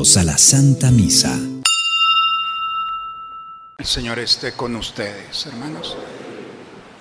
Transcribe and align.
A 0.00 0.24
la 0.24 0.38
Santa 0.38 0.90
Misa. 0.90 1.38
El 3.76 3.84
Señor 3.84 4.18
esté 4.18 4.54
con 4.54 4.74
ustedes, 4.76 5.44
hermanos. 5.44 5.94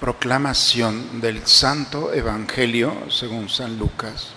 Proclamación 0.02 1.22
del 1.22 1.48
Santo 1.48 2.14
Evangelio 2.14 2.94
según 3.10 3.48
San 3.48 3.80
Lucas. 3.80 4.32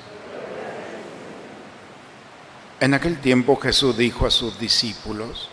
En 2.78 2.94
aquel 2.94 3.20
tiempo 3.20 3.56
Jesús 3.56 3.98
dijo 3.98 4.26
a 4.26 4.30
sus 4.30 4.56
discípulos, 4.60 5.48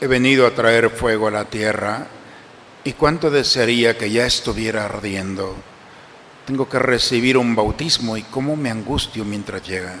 he 0.00 0.06
venido 0.06 0.46
a 0.46 0.54
traer 0.54 0.88
fuego 0.88 1.28
a 1.28 1.30
la 1.30 1.44
tierra 1.44 2.06
y 2.84 2.94
cuánto 2.94 3.30
desearía 3.30 3.98
que 3.98 4.10
ya 4.10 4.24
estuviera 4.24 4.86
ardiendo. 4.86 5.54
Tengo 6.46 6.70
que 6.70 6.78
recibir 6.78 7.36
un 7.36 7.54
bautismo 7.54 8.16
y 8.16 8.22
cómo 8.22 8.56
me 8.56 8.70
angustio 8.70 9.26
mientras 9.26 9.62
llega. 9.68 10.00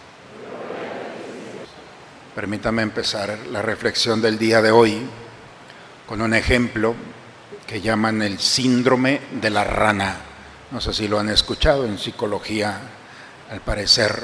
Permítame 2.35 2.81
empezar 2.81 3.37
la 3.51 3.61
reflexión 3.61 4.21
del 4.21 4.39
día 4.39 4.61
de 4.61 4.71
hoy 4.71 5.01
con 6.07 6.21
un 6.21 6.33
ejemplo 6.33 6.95
que 7.67 7.81
llaman 7.81 8.21
el 8.21 8.39
síndrome 8.39 9.19
de 9.41 9.49
la 9.49 9.65
rana. 9.65 10.15
No 10.71 10.79
sé 10.79 10.93
si 10.93 11.09
lo 11.09 11.19
han 11.19 11.27
escuchado 11.27 11.85
en 11.85 11.97
psicología, 11.97 12.79
al 13.49 13.59
parecer 13.59 14.17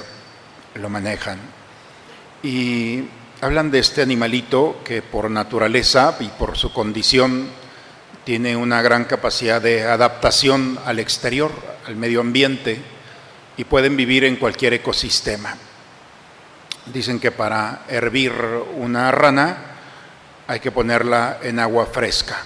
lo 0.76 0.88
manejan. 0.88 1.38
Y 2.44 3.04
hablan 3.42 3.72
de 3.72 3.80
este 3.80 4.04
animalito 4.04 4.80
que 4.86 5.02
por 5.02 5.30
naturaleza 5.30 6.16
y 6.22 6.30
por 6.30 6.58
su 6.58 6.72
condición 6.72 7.50
tiene 8.24 8.56
una 8.56 8.82
gran 8.82 9.04
capacidad 9.04 9.62
de 9.62 9.84
adaptación 9.84 10.80
al 10.86 11.00
exterior, 11.00 11.52
al 11.86 11.98
medio 11.98 12.22
ambiente, 12.22 12.80
y 13.58 13.66
pueden 13.66 13.98
vivir 13.98 14.24
en 14.24 14.38
cualquier 14.38 14.76
ecosistema. 14.76 15.58
Dicen 16.94 17.20
que 17.20 17.32
para 17.32 17.82
hervir 17.90 18.32
una 18.76 19.12
rana 19.12 19.58
hay 20.48 20.60
que 20.60 20.72
ponerla 20.72 21.40
en 21.44 21.60
agua 21.60 21.86
fresca 21.86 22.38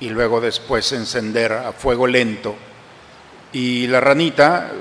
y 0.00 0.10
luego 0.10 0.40
después 0.40 0.92
encender 0.92 1.52
a 1.52 1.72
fuego 1.72 2.06
lento. 2.06 2.54
Y 3.52 3.86
la 3.88 4.00
ranita 4.00 4.72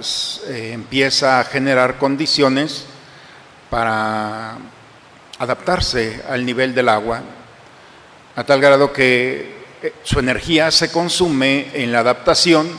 eh, 0.48 0.72
empieza 0.74 1.40
a 1.40 1.44
generar 1.46 1.98
condiciones 1.98 2.86
para 3.70 4.58
adaptarse 5.40 6.22
al 6.30 6.46
nivel 6.46 6.76
del 6.76 6.90
agua, 6.90 7.22
a 8.36 8.44
tal 8.44 8.62
grado 8.62 8.94
que 8.94 9.58
eh, 9.82 9.94
su 10.04 10.20
energía 10.20 10.70
se 10.70 10.92
consume 10.92 11.70
en 11.74 11.92
la 11.92 12.00
adaptación 12.00 12.70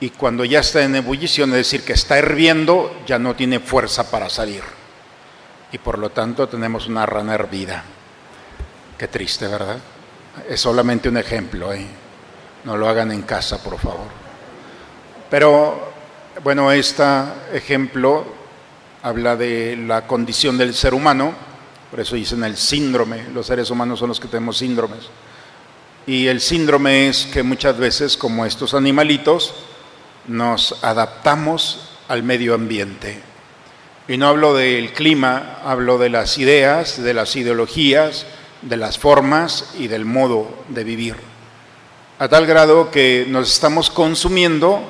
y 0.00 0.10
cuando 0.10 0.44
ya 0.44 0.60
está 0.60 0.82
en 0.82 0.96
ebullición, 0.96 1.50
es 1.50 1.56
decir, 1.56 1.82
que 1.82 1.94
está 1.94 2.18
hirviendo, 2.18 3.02
ya 3.06 3.18
no 3.18 3.34
tiene 3.34 3.60
fuerza 3.60 4.10
para 4.10 4.28
salir 4.28 4.83
y 5.74 5.78
por 5.78 5.98
lo 5.98 6.10
tanto 6.10 6.46
tenemos 6.46 6.86
una 6.86 7.04
rana 7.04 7.34
hervida. 7.34 7.82
Qué 8.96 9.08
triste, 9.08 9.48
¿verdad? 9.48 9.76
Es 10.48 10.60
solamente 10.60 11.08
un 11.08 11.16
ejemplo, 11.16 11.72
¿eh? 11.72 11.84
no 12.62 12.76
lo 12.76 12.88
hagan 12.88 13.10
en 13.10 13.22
casa, 13.22 13.60
por 13.60 13.80
favor. 13.80 14.06
Pero 15.28 15.92
bueno, 16.44 16.70
este 16.70 17.02
ejemplo 17.52 18.24
habla 19.02 19.34
de 19.34 19.76
la 19.76 20.06
condición 20.06 20.56
del 20.56 20.74
ser 20.74 20.94
humano, 20.94 21.32
por 21.90 21.98
eso 21.98 22.14
dicen 22.14 22.44
el 22.44 22.56
síndrome, 22.56 23.24
los 23.34 23.48
seres 23.48 23.68
humanos 23.68 23.98
son 23.98 24.10
los 24.10 24.20
que 24.20 24.28
tenemos 24.28 24.58
síndromes. 24.58 25.08
Y 26.06 26.28
el 26.28 26.40
síndrome 26.40 27.08
es 27.08 27.26
que 27.26 27.42
muchas 27.42 27.76
veces, 27.76 28.16
como 28.16 28.46
estos 28.46 28.74
animalitos, 28.74 29.52
nos 30.28 30.84
adaptamos 30.84 31.98
al 32.06 32.22
medio 32.22 32.54
ambiente 32.54 33.33
y 34.06 34.16
no 34.18 34.28
hablo 34.28 34.54
del 34.54 34.92
clima, 34.92 35.60
hablo 35.64 35.98
de 35.98 36.10
las 36.10 36.36
ideas, 36.38 37.02
de 37.02 37.14
las 37.14 37.36
ideologías, 37.36 38.26
de 38.60 38.76
las 38.76 38.98
formas 38.98 39.74
y 39.78 39.88
del 39.88 40.04
modo 40.04 40.64
de 40.68 40.84
vivir. 40.84 41.16
A 42.18 42.28
tal 42.28 42.46
grado 42.46 42.90
que 42.90 43.26
nos 43.28 43.52
estamos 43.52 43.90
consumiendo 43.90 44.82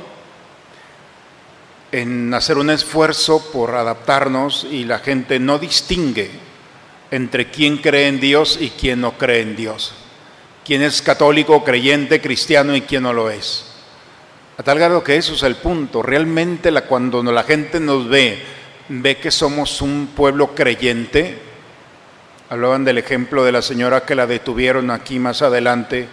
en 1.93 2.35
hacer 2.35 2.59
un 2.59 2.71
esfuerzo 2.71 3.51
por 3.53 3.77
adaptarnos 3.77 4.67
y 4.71 4.85
la 4.85 4.99
gente 4.99 5.39
no 5.39 5.59
distingue 5.59 6.31
entre 7.11 7.51
quién 7.51 7.79
cree 7.79 8.09
en 8.09 8.19
Dios 8.19 8.59
y 8.61 8.71
quién 8.71 9.01
no 9.01 9.17
cree 9.17 9.43
en 9.43 9.55
Dios, 9.55 9.95
quién 10.65 10.83
es 10.83 11.01
católico, 11.03 11.63
creyente, 11.63 12.21
cristiano 12.21 12.75
y 12.75 12.81
quién 12.81 13.05
no 13.05 13.13
lo 13.13 13.31
es. 13.31 13.67
A 14.59 14.63
tal 14.63 14.79
grado 14.79 15.03
que 15.03 15.17
eso 15.17 15.35
es 15.35 15.43
el 15.43 15.57
punto. 15.57 16.03
Realmente 16.03 16.71
la, 16.71 16.83
cuando 16.83 17.23
la 17.23 17.43
gente 17.43 17.81
nos 17.81 18.09
ve 18.09 18.41
ve 18.89 19.17
que 19.17 19.31
somos 19.31 19.83
un 19.83 20.09
pueblo 20.15 20.55
creyente. 20.55 21.39
Hablaban 22.50 22.84
del 22.84 22.99
ejemplo 22.99 23.45
de 23.45 23.53
la 23.53 23.62
señora 23.62 24.05
que 24.05 24.15
la 24.15 24.27
detuvieron 24.27 24.91
aquí 24.91 25.19
más 25.19 25.43
adelante 25.43 26.09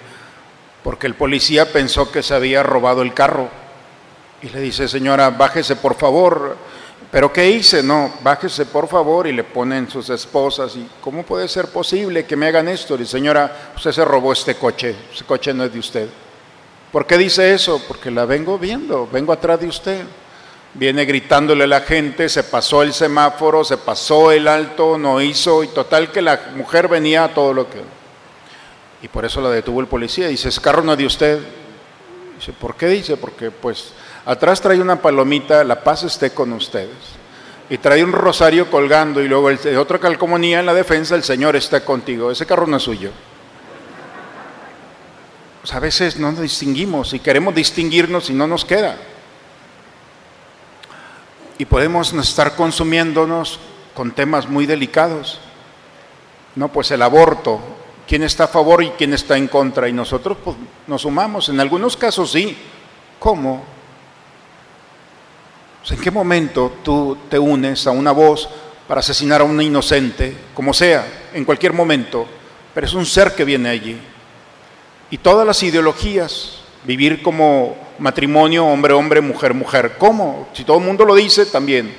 porque 0.84 1.08
el 1.08 1.16
policía 1.16 1.72
pensó 1.72 2.12
que 2.12 2.24
se 2.24 2.34
había 2.34 2.64
robado 2.64 3.02
el 3.02 3.14
carro. 3.14 3.50
Y 4.42 4.50
le 4.50 4.60
dice, 4.60 4.88
señora, 4.88 5.30
bájese 5.30 5.76
por 5.76 5.96
favor. 5.96 6.58
¿Pero 7.12 7.32
qué 7.32 7.50
hice? 7.50 7.84
No, 7.84 8.12
bájese 8.24 8.66
por 8.66 8.88
favor 8.88 9.28
y 9.28 9.34
le 9.34 9.44
ponen 9.44 9.90
sus 9.90 10.10
esposas. 10.10 10.76
¿Y 10.76 10.88
cómo 11.02 11.24
puede 11.24 11.48
ser 11.48 11.68
posible 11.68 12.26
que 12.26 12.36
me 12.36 12.48
hagan 12.48 12.68
esto? 12.68 12.96
Y 12.96 13.06
señora, 13.06 13.74
usted 13.76 13.92
se 13.92 14.06
robó 14.06 14.34
este 14.34 14.56
coche, 14.56 14.96
ese 15.14 15.26
coche 15.26 15.54
no 15.54 15.66
es 15.66 15.74
de 15.74 15.80
usted. 15.80 16.10
¿Por 16.92 17.06
qué 17.06 17.18
dice 17.18 17.54
eso? 17.54 17.82
Porque 17.88 18.10
la 18.10 18.26
vengo 18.26 18.58
viendo, 18.58 19.08
vengo 19.12 19.34
atrás 19.34 19.60
de 19.60 19.68
usted. 19.68 20.04
Viene 20.74 21.04
gritándole 21.04 21.66
a 21.66 21.68
la 21.68 21.82
gente, 21.82 22.30
se 22.30 22.44
pasó 22.44 22.82
el 22.82 22.94
semáforo, 22.94 23.64
se 23.66 23.78
pasó 23.78 24.32
el 24.32 24.48
alto, 24.48 24.98
no 24.98 25.20
hizo, 25.20 25.64
y 25.64 25.68
total 25.68 26.12
que 26.12 26.22
la 26.22 26.40
mujer 26.56 26.88
venía 26.88 27.26
a 27.26 27.34
todo 27.34 27.54
lo 27.54 27.70
que... 27.70 27.82
Y 29.02 29.08
por 29.10 29.26
eso 29.26 29.42
la 29.42 29.50
detuvo 29.50 29.82
el 29.82 29.88
policía. 29.88 30.28
Dice, 30.28 30.50
ese 30.50 30.62
carro 30.62 30.84
no 30.84 30.94
es 30.94 30.98
de 30.98 31.06
usted. 31.06 31.40
Dice, 32.38 32.54
¿por 32.54 32.76
qué 32.76 32.88
dice? 32.88 33.18
Porque 33.18 33.52
pues 33.52 33.94
atrás 34.26 34.62
trae 34.62 34.80
una 34.80 35.02
palomita, 35.02 35.64
la 35.64 35.84
paz 35.84 36.04
esté 36.04 36.30
con 36.32 36.54
ustedes. 36.54 36.96
Y 37.70 37.78
trae 37.78 38.04
un 38.04 38.12
rosario 38.12 38.70
colgando 38.70 39.22
y 39.22 39.28
luego 39.28 39.50
el, 39.50 39.78
otra 39.78 40.00
calcomanía 40.00 40.60
en 40.60 40.66
la 40.66 40.74
defensa, 40.74 41.16
el 41.16 41.24
Señor 41.24 41.56
está 41.56 41.84
contigo. 41.84 42.32
Ese 42.32 42.46
carro 42.46 42.68
no 42.68 42.78
es 42.78 42.84
suyo. 42.84 43.10
a 45.70 45.80
veces 45.80 46.18
no 46.18 46.32
nos 46.32 46.42
distinguimos 46.42 47.14
y 47.14 47.20
queremos 47.20 47.56
distinguirnos 47.56 48.30
y 48.30 48.34
no 48.34 48.48
nos 48.48 48.64
queda 48.64 48.98
y 51.62 51.66
podemos 51.66 52.12
estar 52.14 52.56
consumiéndonos 52.56 53.60
con 53.94 54.10
temas 54.14 54.50
muy 54.50 54.66
delicados. 54.66 55.40
No, 56.56 56.70
pues 56.70 56.90
el 56.90 57.04
aborto, 57.04 57.60
quién 58.08 58.24
está 58.24 58.46
a 58.46 58.48
favor 58.48 58.82
y 58.82 58.90
quién 58.98 59.14
está 59.14 59.38
en 59.38 59.48
contra, 59.48 59.88
y 59.88 59.94
nosotros 59.94 60.40
pues, 60.44 60.58
nos 60.88 61.04
sumamos. 61.04 61.50
En 61.50 61.60
algunos 61.60 61.96
casos 61.96 62.32
sí. 62.32 62.58
¿Cómo? 63.20 63.64
¿En 65.88 66.00
qué 66.00 66.10
momento 66.10 66.78
tú 66.84 67.16
te 67.30 67.38
unes 67.38 67.86
a 67.86 67.92
una 67.92 68.12
voz 68.12 68.50
para 68.88 69.02
asesinar 69.02 69.42
a 69.42 69.44
un 69.44 69.62
inocente, 69.62 70.36
como 70.56 70.74
sea, 70.74 71.30
en 71.32 71.46
cualquier 71.46 71.74
momento? 71.74 72.26
Pero 72.74 72.88
es 72.88 72.94
un 72.96 73.06
ser 73.06 73.36
que 73.36 73.46
viene 73.46 73.70
allí. 73.70 74.02
Y 75.12 75.20
todas 75.20 75.46
las 75.46 75.62
ideologías, 75.62 76.61
vivir 76.84 77.22
como 77.22 77.76
matrimonio 78.00 78.66
hombre, 78.66 78.94
hombre, 78.94 79.22
mujer, 79.22 79.54
mujer. 79.54 79.96
¿Cómo? 79.98 80.50
Si 80.54 80.64
todo 80.64 80.78
el 80.78 80.84
mundo 80.84 81.06
lo 81.06 81.16
dice, 81.16 81.46
también. 81.46 81.94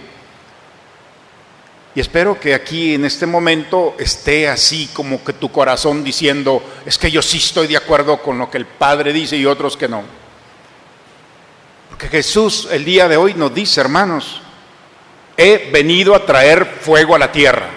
Y 1.94 2.00
espero 2.00 2.40
que 2.40 2.55
aquí 2.55 2.94
en 2.94 3.05
este 3.05 3.26
momento 3.26 3.94
esté 3.99 4.49
así 4.49 4.88
como 4.94 5.23
que 5.23 5.34
tu 5.34 5.52
corazón 5.52 6.02
diciendo, 6.02 6.62
es 6.87 6.96
que 6.96 7.11
yo 7.11 7.20
sí 7.20 7.37
estoy 7.37 7.67
de 7.67 7.76
acuerdo 7.76 8.23
con 8.23 8.38
lo 8.38 8.50
que 8.50 8.56
el 8.58 8.67
Padre 8.67 9.12
dice 9.12 9.37
y 9.37 9.44
otros 9.44 9.76
que 9.76 9.88
no. 9.88 10.02
Porque 11.90 12.08
Jesús 12.08 12.67
el 12.70 12.84
día 12.84 13.08
de 13.08 13.19
hoy 13.19 13.34
nos 13.34 13.55
dice, 13.55 13.81
hermanos, 13.81 14.40
he 15.37 15.70
venido 15.70 16.14
a 16.14 16.25
traer 16.25 16.64
fuego 16.81 17.14
a 17.14 17.19
la 17.19 17.31
tierra. 17.31 17.69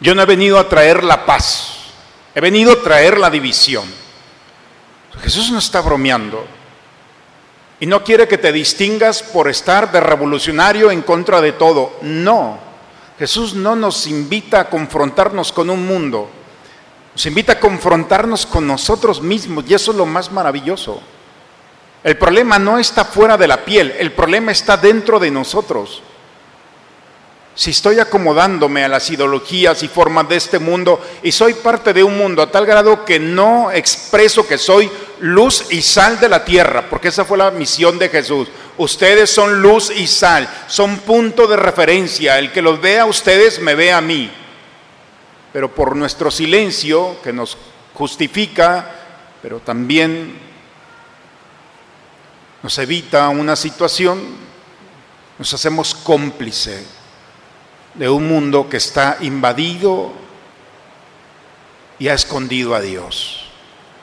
Yo 0.00 0.14
no 0.14 0.22
he 0.22 0.26
venido 0.26 0.58
a 0.58 0.68
traer 0.68 1.04
la 1.04 1.24
paz, 1.24 1.76
he 2.34 2.40
venido 2.40 2.72
a 2.72 2.82
traer 2.82 3.18
la 3.18 3.30
división. 3.30 4.03
Jesús 5.22 5.50
no 5.50 5.58
está 5.58 5.80
bromeando. 5.80 6.44
Y 7.80 7.86
no 7.86 8.04
quiere 8.04 8.28
que 8.28 8.38
te 8.38 8.52
distingas 8.52 9.22
por 9.22 9.48
estar 9.48 9.90
de 9.90 10.00
revolucionario 10.00 10.90
en 10.90 11.02
contra 11.02 11.40
de 11.40 11.52
todo. 11.52 11.98
No. 12.02 12.58
Jesús 13.18 13.54
no 13.54 13.76
nos 13.76 14.06
invita 14.06 14.60
a 14.60 14.70
confrontarnos 14.70 15.52
con 15.52 15.70
un 15.70 15.86
mundo. 15.86 16.28
Nos 17.12 17.26
invita 17.26 17.54
a 17.54 17.60
confrontarnos 17.60 18.46
con 18.46 18.66
nosotros 18.66 19.20
mismos 19.20 19.64
y 19.68 19.74
eso 19.74 19.92
es 19.92 19.96
lo 19.96 20.06
más 20.06 20.32
maravilloso. 20.32 21.00
El 22.02 22.18
problema 22.18 22.58
no 22.58 22.78
está 22.78 23.04
fuera 23.04 23.36
de 23.36 23.48
la 23.48 23.64
piel, 23.64 23.94
el 23.98 24.12
problema 24.12 24.52
está 24.52 24.76
dentro 24.76 25.18
de 25.18 25.30
nosotros. 25.30 26.02
Si 27.56 27.70
estoy 27.70 28.00
acomodándome 28.00 28.84
a 28.84 28.88
las 28.88 29.08
ideologías 29.10 29.80
y 29.84 29.88
formas 29.88 30.28
de 30.28 30.36
este 30.36 30.58
mundo 30.58 31.00
y 31.22 31.30
soy 31.30 31.54
parte 31.54 31.92
de 31.92 32.02
un 32.02 32.18
mundo 32.18 32.42
a 32.42 32.50
tal 32.50 32.66
grado 32.66 33.04
que 33.04 33.20
no 33.20 33.70
expreso 33.70 34.44
que 34.44 34.58
soy 34.58 34.90
luz 35.20 35.66
y 35.70 35.80
sal 35.80 36.18
de 36.18 36.28
la 36.28 36.44
tierra, 36.44 36.90
porque 36.90 37.08
esa 37.08 37.24
fue 37.24 37.38
la 37.38 37.52
misión 37.52 37.96
de 37.96 38.08
Jesús. 38.08 38.48
Ustedes 38.76 39.30
son 39.30 39.62
luz 39.62 39.92
y 39.94 40.08
sal, 40.08 40.48
son 40.66 40.98
punto 40.98 41.46
de 41.46 41.56
referencia. 41.56 42.40
El 42.40 42.50
que 42.50 42.60
los 42.60 42.80
vea 42.80 43.02
a 43.02 43.06
ustedes 43.06 43.60
me 43.60 43.76
ve 43.76 43.92
a 43.92 44.00
mí. 44.00 44.32
Pero 45.52 45.72
por 45.72 45.94
nuestro 45.94 46.32
silencio, 46.32 47.18
que 47.22 47.32
nos 47.32 47.56
justifica, 47.94 48.90
pero 49.40 49.60
también 49.60 50.36
nos 52.64 52.76
evita 52.78 53.28
una 53.28 53.54
situación, 53.54 54.20
nos 55.38 55.54
hacemos 55.54 55.94
cómplice 55.94 57.03
de 57.94 58.08
un 58.08 58.26
mundo 58.28 58.68
que 58.68 58.76
está 58.76 59.18
invadido 59.20 60.12
y 61.98 62.08
ha 62.08 62.14
escondido 62.14 62.74
a 62.74 62.80
Dios 62.80 63.46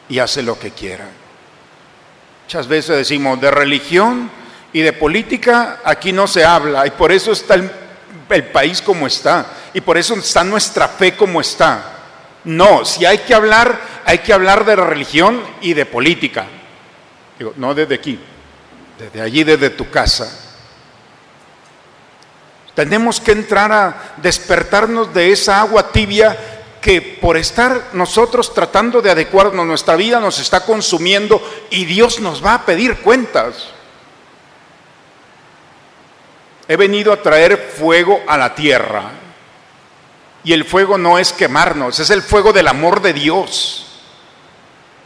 y 0.08 0.20
hace 0.20 0.42
lo 0.42 0.58
que 0.58 0.72
quiera. 0.72 1.10
Muchas 2.46 2.68
veces 2.68 2.98
decimos, 2.98 3.40
de 3.40 3.52
religión 3.52 4.30
y 4.74 4.82
de 4.82 4.94
política 4.94 5.82
aquí 5.84 6.14
no 6.14 6.28
se 6.28 6.46
habla 6.46 6.88
y 6.88 6.92
por 6.92 7.12
eso 7.12 7.32
está 7.32 7.56
el, 7.56 7.70
país 8.54 8.82
como 8.82 9.08
está 9.08 9.46
y 9.74 9.82
por 9.82 9.98
eso 9.98 10.14
está 10.16 10.44
nuestra 10.44 10.88
fe 10.88 11.16
como 11.16 11.42
está. 11.42 11.98
No, 12.46 12.86
si 12.86 13.06
hay 13.06 13.20
que 13.20 13.34
hablar, 13.34 13.80
hay 14.06 14.20
que 14.20 14.32
hablar 14.32 14.64
de 14.64 14.78
religión 14.78 15.44
y 15.60 15.74
de 15.74 15.86
política. 15.86 16.46
Digo, 17.38 17.54
no 17.58 17.74
desde 17.74 17.96
aquí, 17.96 18.18
desde 18.98 19.22
allí, 19.22 19.44
desde 19.44 19.70
tu 19.70 19.90
casa 19.90 20.51
tenemos 22.76 23.20
que 23.20 23.32
entrar 23.32 23.72
a 23.72 24.14
despertarnos 24.18 25.14
de 25.14 25.32
esa 25.32 25.60
agua 25.60 25.92
tibia 25.92 26.38
que 26.82 27.02
por 27.02 27.38
estar 27.38 27.90
nosotros 27.94 28.54
tratando 28.54 29.02
de 29.02 29.12
adecuarnos 29.12 29.66
nuestra 29.66 29.96
vida 29.96 30.20
nos 30.20 30.40
está 30.40 30.66
consumiendo 30.66 31.42
y 31.70 31.86
Dios 31.86 32.20
nos 32.20 32.44
va 32.44 32.56
a 32.56 32.66
pedir 32.66 32.98
cuentas. 33.02 33.68
He 36.68 36.76
venido 36.78 37.12
a 37.12 37.22
traer 37.22 37.58
fuego 37.78 38.22
a 38.28 38.38
la 38.38 38.56
tierra. 38.56 39.12
Y 40.44 40.54
el 40.54 40.66
fuego 40.66 40.98
no 40.98 41.20
es 41.20 41.34
quemarnos, 41.34 42.00
es 42.00 42.10
el 42.10 42.24
fuego 42.24 42.52
del 42.52 42.68
amor 42.68 43.02
de 43.02 43.14
Dios. 43.14 43.86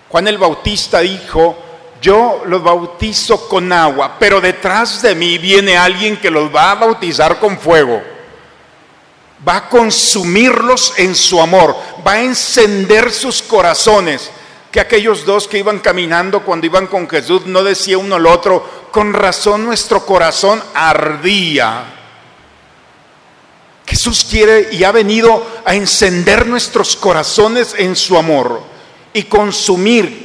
Juan 0.07 0.27
el 0.29 0.38
Bautista 0.38 1.00
dijo, 1.00 1.64
yo 2.06 2.44
los 2.46 2.62
bautizo 2.62 3.50
con 3.50 3.74
agua, 3.74 4.18
pero 4.19 4.40
detrás 4.40 5.02
de 5.02 5.16
mí 5.16 5.40
viene 5.40 5.75
alguien 5.75 6.18
que 6.18 6.30
los 6.30 6.54
va 6.54 6.69
a 6.69 6.75
bautizar 6.75 7.40
con 7.40 7.57
fuego. 7.57 8.00
Va 9.48 9.57
a 9.57 9.69
consumirlos 9.69 10.94
en 10.98 11.16
su 11.16 11.42
amor, 11.42 11.75
va 12.06 12.13
a 12.13 12.22
encender 12.22 13.12
sus 13.12 13.42
corazones. 13.42 14.30
Que 14.72 14.80
aquellos 14.80 15.25
dos 15.25 15.48
que 15.48 15.57
iban 15.57 15.80
caminando 15.80 16.42
cuando 16.44 16.68
iban 16.68 16.86
con 16.86 17.10
Jesús 17.10 17.48
no 17.48 17.63
decía 17.63 17.98
uno 17.98 18.18
al 18.18 18.28
otro, 18.28 18.90
con 18.92 19.12
razón 19.12 19.66
nuestro 19.66 20.06
corazón 20.06 20.62
ardía. 20.75 21.86
Jesús 23.88 24.28
quiere 24.30 24.69
y 24.74 24.84
ha 24.84 24.92
venido 24.92 25.44
a 25.66 25.74
encender 25.74 26.46
nuestros 26.46 26.96
corazones 26.96 27.74
en 27.80 27.96
su 27.96 28.16
amor 28.16 28.62
y 29.12 29.24
consumir 29.24 30.25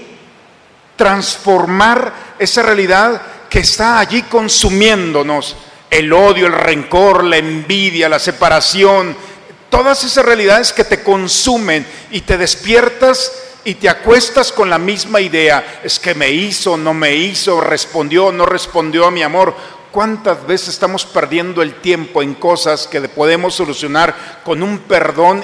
transformar 1.01 2.13
esa 2.39 2.61
realidad 2.61 3.23
que 3.49 3.61
está 3.61 4.01
allí 4.01 4.21
consumiéndonos, 4.25 5.57
el 5.89 6.13
odio, 6.13 6.47
el 6.47 6.53
rencor, 6.53 7.25
la 7.25 7.39
envidia, 7.39 8.07
la 8.07 8.19
separación, 8.19 9.17
todas 9.71 10.05
esas 10.05 10.27
realidades 10.27 10.75
que 10.75 10.85
te 10.85 11.03
consumen 11.03 11.87
y 12.11 12.21
te 12.21 12.37
despiertas 12.37 13.33
y 13.65 13.77
te 13.77 13.89
acuestas 13.89 14.53
con 14.53 14.69
la 14.69 14.77
misma 14.77 15.23
idea, 15.23 15.81
es 15.83 15.99
que 15.99 16.15
me 16.15 16.29
hizo, 16.29 16.77
no 16.77 16.93
me 16.93 17.15
hizo, 17.15 17.63
respondió, 17.63 18.31
no 18.31 18.45
respondió 18.45 19.07
a 19.07 19.11
mi 19.11 19.23
amor. 19.23 19.57
¿Cuántas 19.91 20.47
veces 20.47 20.69
estamos 20.69 21.07
perdiendo 21.07 21.63
el 21.63 21.77
tiempo 21.77 22.21
en 22.21 22.35
cosas 22.35 22.87
que 22.87 23.01
podemos 23.09 23.55
solucionar 23.55 24.43
con 24.45 24.63
un 24.63 24.81
perdón 24.81 25.43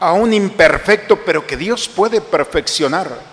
aún 0.00 0.34
imperfecto, 0.34 1.20
pero 1.24 1.46
que 1.46 1.56
Dios 1.56 1.88
puede 1.88 2.20
perfeccionar? 2.20 3.31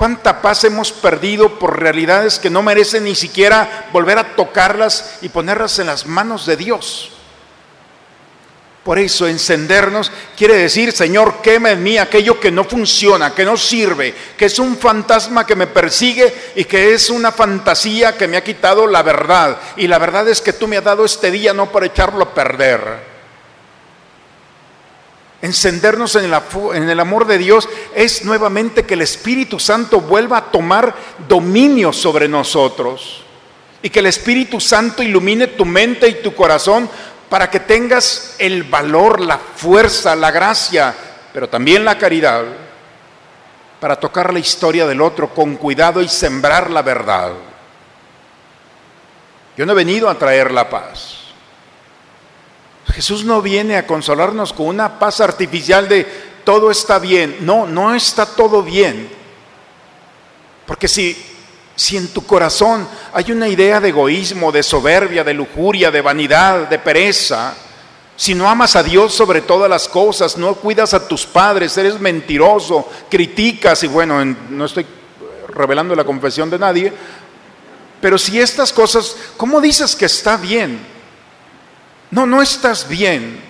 ¿Cuánta 0.00 0.40
paz 0.40 0.64
hemos 0.64 0.92
perdido 0.92 1.58
por 1.58 1.78
realidades 1.78 2.38
que 2.38 2.48
no 2.48 2.62
merecen 2.62 3.04
ni 3.04 3.14
siquiera 3.14 3.90
volver 3.92 4.16
a 4.16 4.34
tocarlas 4.34 5.18
y 5.20 5.28
ponerlas 5.28 5.78
en 5.78 5.88
las 5.88 6.06
manos 6.06 6.46
de 6.46 6.56
Dios? 6.56 7.10
Por 8.82 8.98
eso 8.98 9.28
encendernos 9.28 10.10
quiere 10.38 10.54
decir, 10.54 10.92
Señor, 10.92 11.42
quema 11.42 11.72
en 11.72 11.82
mí 11.82 11.98
aquello 11.98 12.40
que 12.40 12.50
no 12.50 12.64
funciona, 12.64 13.34
que 13.34 13.44
no 13.44 13.58
sirve, 13.58 14.14
que 14.38 14.46
es 14.46 14.58
un 14.58 14.78
fantasma 14.78 15.44
que 15.44 15.54
me 15.54 15.66
persigue 15.66 16.34
y 16.56 16.64
que 16.64 16.94
es 16.94 17.10
una 17.10 17.30
fantasía 17.30 18.16
que 18.16 18.26
me 18.26 18.38
ha 18.38 18.42
quitado 18.42 18.86
la 18.86 19.02
verdad. 19.02 19.58
Y 19.76 19.86
la 19.86 19.98
verdad 19.98 20.26
es 20.30 20.40
que 20.40 20.54
tú 20.54 20.66
me 20.66 20.78
has 20.78 20.84
dado 20.84 21.04
este 21.04 21.30
día 21.30 21.52
no 21.52 21.70
para 21.70 21.84
echarlo 21.84 22.24
a 22.24 22.32
perder 22.32 23.09
encendernos 25.42 26.16
en 26.16 26.24
el, 26.88 27.00
amor 27.00 27.26
de 27.26 27.38
Dios 27.38 27.68
es 27.94 28.24
nuevamente 28.24 28.84
que 28.84 28.94
el 28.94 29.02
Espíritu 29.02 29.58
Santo 29.58 30.00
vuelva 30.00 30.38
a 30.38 30.50
tomar 30.50 30.94
dominio 31.28 31.92
sobre 31.92 32.28
nosotros 32.28 33.24
y 33.82 33.88
que 33.88 34.00
el 34.00 34.06
Espíritu 34.06 34.60
Santo 34.60 35.02
ilumine 35.02 35.46
tu 35.46 35.64
mente 35.64 36.08
y 36.08 36.22
tu 36.22 36.34
corazón 36.34 36.88
para 37.28 37.48
que 37.48 37.60
tengas 37.60 38.34
el 38.38 38.64
valor, 38.64 39.20
la 39.20 39.38
fuerza, 39.38 40.14
la 40.14 40.30
gracia, 40.30 40.94
pero 41.32 41.48
también 41.48 41.84
la 41.84 41.96
caridad 41.96 42.44
para 43.80 43.98
tocar 43.98 44.32
la 44.32 44.40
historia 44.40 44.86
del 44.86 45.00
otro 45.00 45.32
con 45.32 45.56
cuidado 45.56 46.02
y 46.02 46.08
sembrar 46.08 46.70
la 46.70 46.82
verdad. 46.82 47.32
Yo 49.56 49.64
no 49.64 49.72
he 49.72 49.76
venido 49.76 50.10
a 50.10 50.18
traer 50.18 50.50
la 50.50 50.68
paz. 50.68 51.19
Jesús 52.92 53.24
no 53.24 53.42
viene 53.42 53.76
a 53.76 53.86
consolarnos 53.86 54.52
con 54.52 54.66
una 54.66 54.98
paz 54.98 55.20
artificial 55.20 55.88
de 55.88 56.06
todo 56.44 56.70
está 56.70 56.98
bien. 56.98 57.38
No, 57.40 57.66
no 57.66 57.94
está 57.94 58.26
todo 58.26 58.62
bien. 58.62 59.08
Porque 60.66 60.88
si, 60.88 61.16
si 61.76 61.96
en 61.96 62.08
tu 62.08 62.24
corazón 62.26 62.86
hay 63.12 63.32
una 63.32 63.48
idea 63.48 63.80
de 63.80 63.88
egoísmo, 63.90 64.52
de 64.52 64.62
soberbia, 64.62 65.24
de 65.24 65.34
lujuria, 65.34 65.90
de 65.90 66.00
vanidad, 66.00 66.68
de 66.68 66.78
pereza, 66.78 67.54
si 68.16 68.34
no 68.34 68.48
amas 68.48 68.76
a 68.76 68.82
Dios 68.82 69.14
sobre 69.14 69.40
todas 69.40 69.70
las 69.70 69.88
cosas, 69.88 70.36
no 70.36 70.54
cuidas 70.54 70.92
a 70.92 71.08
tus 71.08 71.24
padres, 71.24 71.76
eres 71.78 71.98
mentiroso, 71.98 72.86
criticas 73.08 73.82
y 73.82 73.86
bueno, 73.86 74.22
no 74.24 74.66
estoy 74.66 74.84
revelando 75.48 75.94
la 75.94 76.04
confesión 76.04 76.50
de 76.50 76.58
nadie, 76.58 76.92
pero 78.00 78.18
si 78.18 78.38
estas 78.38 78.72
cosas, 78.72 79.16
¿cómo 79.36 79.60
dices 79.60 79.96
que 79.96 80.04
está 80.04 80.36
bien? 80.36 80.80
No, 82.10 82.26
no 82.26 82.42
estás 82.42 82.88
bien. 82.88 83.40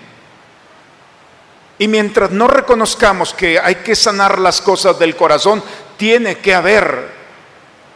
Y 1.78 1.88
mientras 1.88 2.30
no 2.30 2.46
reconozcamos 2.46 3.32
que 3.32 3.58
hay 3.58 3.76
que 3.76 3.96
sanar 3.96 4.38
las 4.38 4.60
cosas 4.60 4.98
del 4.98 5.16
corazón, 5.16 5.62
tiene 5.96 6.36
que 6.38 6.54
haber 6.54 7.08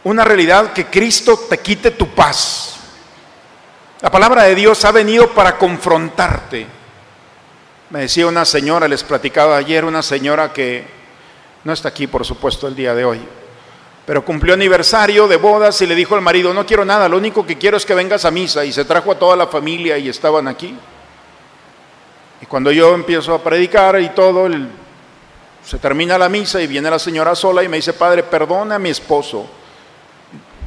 una 0.03 0.23
realidad 0.23 0.73
que 0.73 0.85
Cristo 0.85 1.37
te 1.49 1.59
quite 1.59 1.91
tu 1.91 2.07
paz. 2.09 2.77
La 4.01 4.09
palabra 4.09 4.43
de 4.43 4.55
Dios 4.55 4.83
ha 4.85 4.91
venido 4.91 5.31
para 5.33 5.57
confrontarte. 5.57 6.67
Me 7.91 8.01
decía 8.01 8.27
una 8.27 8.45
señora, 8.45 8.87
les 8.87 9.03
platicaba 9.03 9.57
ayer, 9.57 9.85
una 9.85 10.01
señora 10.01 10.51
que 10.51 10.85
no 11.63 11.73
está 11.73 11.89
aquí, 11.89 12.07
por 12.07 12.25
supuesto, 12.25 12.67
el 12.67 12.75
día 12.75 12.93
de 12.93 13.05
hoy, 13.05 13.21
pero 14.05 14.23
cumplió 14.23 14.53
aniversario 14.53 15.27
de 15.27 15.37
bodas 15.37 15.81
y 15.81 15.87
le 15.87 15.95
dijo 15.95 16.13
al 16.13 16.21
marido, 16.21 16.53
no 16.53 16.65
quiero 16.65 16.85
nada, 16.85 17.09
lo 17.09 17.17
único 17.17 17.45
que 17.45 17.57
quiero 17.57 17.75
es 17.75 17.85
que 17.85 17.95
vengas 17.95 18.23
a 18.23 18.31
misa. 18.31 18.63
Y 18.63 18.71
se 18.71 18.85
trajo 18.85 19.11
a 19.11 19.19
toda 19.19 19.35
la 19.35 19.47
familia 19.47 19.97
y 19.97 20.09
estaban 20.09 20.47
aquí. 20.47 20.77
Y 22.39 22.45
cuando 22.45 22.71
yo 22.71 22.93
empiezo 22.93 23.33
a 23.33 23.41
predicar 23.41 23.99
y 23.99 24.09
todo, 24.09 24.47
se 25.63 25.79
termina 25.79 26.19
la 26.19 26.29
misa 26.29 26.61
y 26.61 26.67
viene 26.67 26.91
la 26.91 26.99
señora 26.99 27.33
sola 27.33 27.63
y 27.63 27.67
me 27.67 27.77
dice, 27.77 27.93
padre, 27.93 28.21
perdona 28.21 28.75
a 28.75 28.79
mi 28.79 28.89
esposo. 28.89 29.47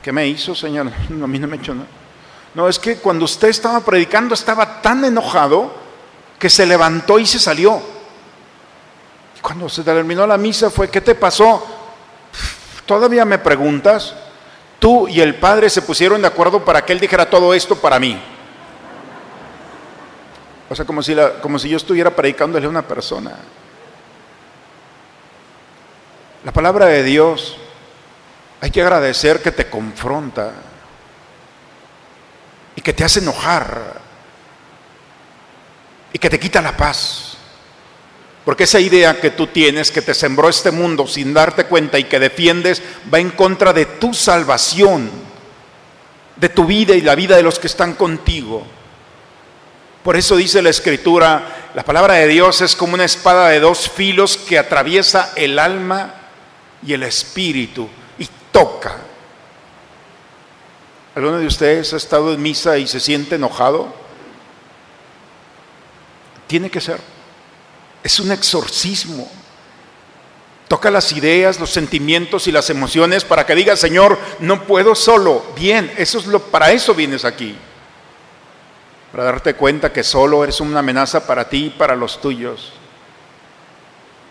¿Qué 0.02 0.10
me 0.10 0.26
hizo, 0.26 0.54
señor? 0.56 0.88
a 1.22 1.26
mí 1.26 1.38
no 1.38 1.46
me 1.46 1.56
echó 1.56 1.74
nada. 1.74 1.86
No, 2.54 2.68
es 2.68 2.80
que 2.80 2.96
cuando 2.96 3.24
usted 3.24 3.48
estaba 3.48 3.78
predicando 3.80 4.34
estaba 4.34 4.82
tan 4.82 5.04
enojado 5.04 5.72
que 6.40 6.50
se 6.50 6.66
levantó 6.66 7.20
y 7.20 7.26
se 7.26 7.38
salió. 7.38 7.80
Y 9.36 9.40
cuando 9.40 9.68
se 9.68 9.84
terminó 9.84 10.26
la 10.26 10.38
misa 10.38 10.70
fue, 10.70 10.90
¿qué 10.90 11.00
te 11.00 11.14
pasó? 11.14 11.77
¿Todavía 12.88 13.26
me 13.26 13.36
preguntas? 13.36 14.14
Tú 14.78 15.08
y 15.08 15.20
el 15.20 15.34
Padre 15.34 15.68
se 15.68 15.82
pusieron 15.82 16.22
de 16.22 16.28
acuerdo 16.28 16.64
para 16.64 16.86
que 16.86 16.94
Él 16.94 17.00
dijera 17.00 17.28
todo 17.28 17.52
esto 17.52 17.76
para 17.76 18.00
mí. 18.00 18.18
O 20.70 20.74
sea, 20.74 20.86
como 20.86 21.02
si, 21.02 21.14
como 21.42 21.58
si 21.58 21.68
yo 21.68 21.76
estuviera 21.76 22.16
predicándole 22.16 22.64
a 22.64 22.70
una 22.70 22.80
persona. 22.80 23.36
La 26.46 26.50
palabra 26.50 26.86
de 26.86 27.02
Dios 27.02 27.58
hay 28.62 28.70
que 28.70 28.80
agradecer 28.80 29.42
que 29.42 29.52
te 29.52 29.68
confronta 29.68 30.52
y 32.74 32.80
que 32.80 32.94
te 32.94 33.04
hace 33.04 33.20
enojar 33.20 34.00
y 36.10 36.18
que 36.18 36.30
te 36.30 36.40
quita 36.40 36.62
la 36.62 36.74
paz. 36.74 37.27
Porque 38.48 38.64
esa 38.64 38.80
idea 38.80 39.20
que 39.20 39.28
tú 39.28 39.48
tienes, 39.48 39.92
que 39.92 40.00
te 40.00 40.14
sembró 40.14 40.48
este 40.48 40.70
mundo 40.70 41.06
sin 41.06 41.34
darte 41.34 41.64
cuenta 41.64 41.98
y 41.98 42.04
que 42.04 42.18
defiendes, 42.18 42.82
va 43.12 43.18
en 43.18 43.32
contra 43.32 43.74
de 43.74 43.84
tu 43.84 44.14
salvación, 44.14 45.10
de 46.34 46.48
tu 46.48 46.64
vida 46.64 46.94
y 46.94 47.02
la 47.02 47.14
vida 47.14 47.36
de 47.36 47.42
los 47.42 47.58
que 47.58 47.66
están 47.66 47.92
contigo. 47.92 48.66
Por 50.02 50.16
eso 50.16 50.34
dice 50.34 50.62
la 50.62 50.70
escritura, 50.70 51.68
la 51.74 51.84
palabra 51.84 52.14
de 52.14 52.26
Dios 52.26 52.62
es 52.62 52.74
como 52.74 52.94
una 52.94 53.04
espada 53.04 53.50
de 53.50 53.60
dos 53.60 53.90
filos 53.90 54.38
que 54.38 54.58
atraviesa 54.58 55.34
el 55.36 55.58
alma 55.58 56.14
y 56.82 56.94
el 56.94 57.02
espíritu 57.02 57.86
y 58.18 58.26
toca. 58.50 58.96
¿Alguno 61.14 61.36
de 61.36 61.46
ustedes 61.46 61.92
ha 61.92 61.98
estado 61.98 62.32
en 62.32 62.40
misa 62.40 62.78
y 62.78 62.86
se 62.86 62.98
siente 62.98 63.34
enojado? 63.34 63.94
Tiene 66.46 66.70
que 66.70 66.80
ser. 66.80 67.17
Es 68.08 68.20
un 68.20 68.32
exorcismo. 68.32 69.30
Toca 70.66 70.90
las 70.90 71.12
ideas, 71.12 71.60
los 71.60 71.68
sentimientos 71.68 72.46
y 72.46 72.52
las 72.52 72.70
emociones 72.70 73.22
para 73.22 73.44
que 73.44 73.54
diga, 73.54 73.76
Señor, 73.76 74.18
no 74.38 74.64
puedo 74.64 74.94
solo. 74.94 75.44
Bien, 75.54 75.92
eso 75.98 76.18
es 76.18 76.26
lo, 76.26 76.40
para 76.40 76.72
eso 76.72 76.94
vienes 76.94 77.26
aquí. 77.26 77.54
Para 79.12 79.24
darte 79.24 79.52
cuenta 79.52 79.92
que 79.92 80.02
solo 80.02 80.42
eres 80.42 80.58
una 80.62 80.78
amenaza 80.78 81.26
para 81.26 81.50
ti 81.50 81.66
y 81.66 81.68
para 81.68 81.94
los 81.94 82.18
tuyos. 82.18 82.72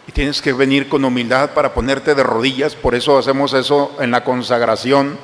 Y 0.08 0.12
tienes 0.12 0.42
que 0.42 0.54
venir 0.54 0.90
con 0.90 1.06
humildad 1.06 1.52
para 1.52 1.76
ponerte 1.76 2.16
de 2.16 2.24
rodillas, 2.24 2.74
por 2.74 2.96
eso 2.96 3.20
hacemos 3.20 3.54
eso 3.54 3.96
en 4.00 4.10
la 4.10 4.24
consagración, 4.24 5.20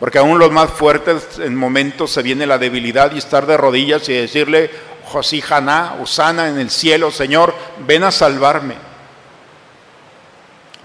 porque 0.00 0.18
aún 0.18 0.40
los 0.40 0.50
más 0.50 0.68
fuertes 0.70 1.38
en 1.38 1.54
momentos 1.54 2.10
se 2.10 2.22
viene 2.22 2.44
la 2.44 2.58
debilidad 2.58 3.12
y 3.12 3.18
estar 3.18 3.46
de 3.46 3.56
rodillas 3.56 4.08
y 4.08 4.14
decirle, 4.14 4.72
Josí 5.06 5.42
Haná, 5.48 5.96
Usana 6.00 6.48
en 6.48 6.58
el 6.58 6.70
cielo, 6.70 7.10
Señor, 7.10 7.54
ven 7.86 8.04
a 8.04 8.10
salvarme. 8.10 8.74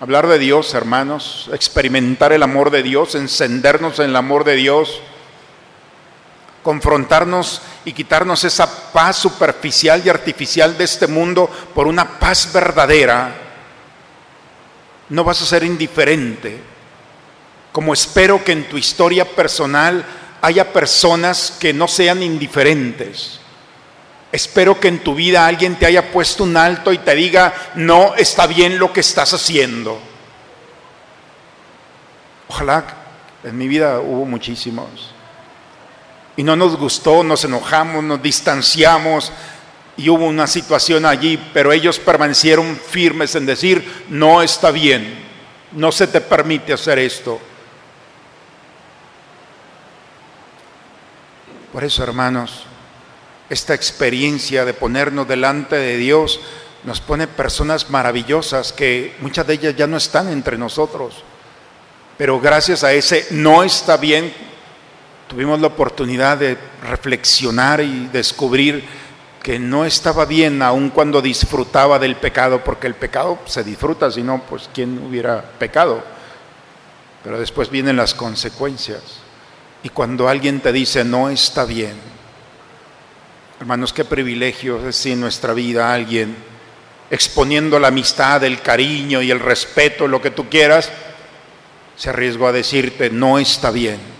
Hablar 0.02 0.28
de 0.28 0.40
Dios, 0.40 0.74
hermanos, 0.74 1.50
experimentar 1.54 2.32
el 2.32 2.44
amor 2.44 2.72
de 2.72 2.84
Dios, 2.84 3.16
encendernos 3.16 4.00
en 4.00 4.12
el 4.12 4.16
amor 4.16 4.46
de 4.46 4.56
Dios, 4.56 5.02
confrontarnos 6.64 7.62
y 7.84 7.94
quitarnos 7.94 8.44
esa 8.44 8.92
paz 8.92 9.18
superficial 9.18 10.02
y 10.06 10.10
artificial 10.10 10.78
de 10.78 10.84
este 10.86 11.08
mundo 11.08 11.50
por 11.74 11.88
una 11.88 12.20
paz 12.20 12.52
verdadera, 12.54 13.36
no 15.10 15.24
vas 15.24 15.42
a 15.42 15.46
ser 15.46 15.64
indiferente. 15.64 16.60
Como 17.72 17.94
espero 17.94 18.44
que 18.44 18.52
en 18.52 18.70
tu 18.70 18.78
historia 18.78 19.26
personal 19.26 20.06
haya 20.42 20.72
personas 20.72 21.58
que 21.60 21.74
no 21.74 21.88
sean 21.88 22.24
indiferentes. 22.24 23.38
Espero 24.32 24.80
que 24.80 24.88
en 24.88 25.04
tu 25.04 25.16
vida 25.16 25.46
alguien 25.46 25.78
te 25.78 25.88
haya 25.88 26.12
puesto 26.12 26.44
un 26.44 26.56
alto 26.56 26.94
y 26.94 27.00
te 27.00 27.16
diga, 27.16 27.72
no 27.76 28.14
está 28.16 28.46
bien 28.46 28.78
lo 28.78 28.94
que 28.94 29.00
estás 29.00 29.34
haciendo. 29.34 30.00
Ojalá 32.48 32.86
en 33.44 33.58
mi 33.58 33.68
vida 33.68 34.00
hubo 34.00 34.26
muchísimos 34.26 35.14
y 36.36 36.44
no 36.44 36.56
nos 36.56 36.78
gustó, 36.78 37.24
nos 37.24 37.44
enojamos, 37.44 38.04
nos 38.04 38.22
distanciamos 38.22 39.32
y 39.98 40.10
hubo 40.10 40.26
una 40.26 40.48
situación 40.48 41.06
allí, 41.06 41.38
pero 41.54 41.74
ellos 41.74 42.00
permanecieron 42.00 42.78
firmes 42.78 43.36
en 43.36 43.46
decir, 43.46 44.06
no 44.10 44.42
está 44.42 44.72
bien, 44.72 45.26
no 45.74 45.92
se 45.92 46.08
te 46.08 46.22
permite 46.22 46.72
hacer 46.72 47.00
esto. 47.00 47.40
Por 51.74 51.84
eso, 51.84 52.04
hermanos, 52.04 52.69
esta 53.50 53.74
experiencia 53.74 54.65
de 54.65 54.74
ponernos 54.74 55.27
delante 55.27 55.75
de 55.75 55.98
Dios 55.98 56.39
nos 56.84 57.01
pone 57.01 57.27
personas 57.27 57.89
maravillosas 57.89 58.72
que 58.72 59.15
muchas 59.22 59.46
de 59.48 59.53
ellas 59.56 59.75
ya 59.75 59.88
no 59.88 59.98
están 59.98 60.29
entre 60.29 60.58
nosotros. 60.58 61.24
Pero 62.18 62.39
gracias 62.39 62.84
a 62.84 62.94
ese 62.94 63.27
no 63.32 63.63
está 63.63 63.98
bien 63.98 64.34
tuvimos 65.29 65.62
la 65.62 65.68
oportunidad 65.68 66.39
de 66.39 66.58
reflexionar 66.82 67.82
y 67.82 68.08
descubrir 68.08 68.84
que 69.44 69.60
no 69.60 69.86
estaba 69.86 70.25
bien 70.25 70.62
aun 70.63 70.89
cuando 70.89 71.22
disfrutaba 71.22 72.00
del 72.00 72.15
pecado, 72.15 72.63
porque 72.63 72.88
el 72.88 72.96
pecado 72.96 73.38
se 73.46 73.63
disfruta, 73.63 74.10
si 74.10 74.24
no, 74.24 74.41
pues 74.50 74.70
quién 74.74 74.98
hubiera 74.98 75.41
pecado. 75.60 76.03
Pero 77.24 77.39
después 77.39 77.70
vienen 77.70 77.96
las 77.96 78.15
consecuencias. 78.15 79.01
Y 79.84 79.89
cuando 79.89 80.27
alguien 80.27 80.60
te 80.62 80.74
dice 80.74 81.03
no 81.03 81.29
está 81.29 81.63
bien, 81.63 81.94
hermanos, 83.60 83.94
qué 83.94 84.06
privilegio 84.06 84.88
es 84.88 85.06
en 85.06 85.20
nuestra 85.20 85.54
vida 85.54 85.94
alguien 85.94 86.36
exponiendo 87.12 87.80
la 87.80 87.89
amistad, 87.89 88.44
el 88.44 88.62
cariño 88.62 89.22
y 89.22 89.32
el 89.32 89.39
respeto, 89.39 90.08
lo 90.08 90.22
que 90.22 90.32
tú 90.32 90.48
quieras, 90.48 90.92
se 91.96 92.10
arriesgó 92.10 92.48
a 92.48 92.51
decirte 92.51 93.10
no 93.10 93.39
está 93.39 93.72
bien 93.72 94.20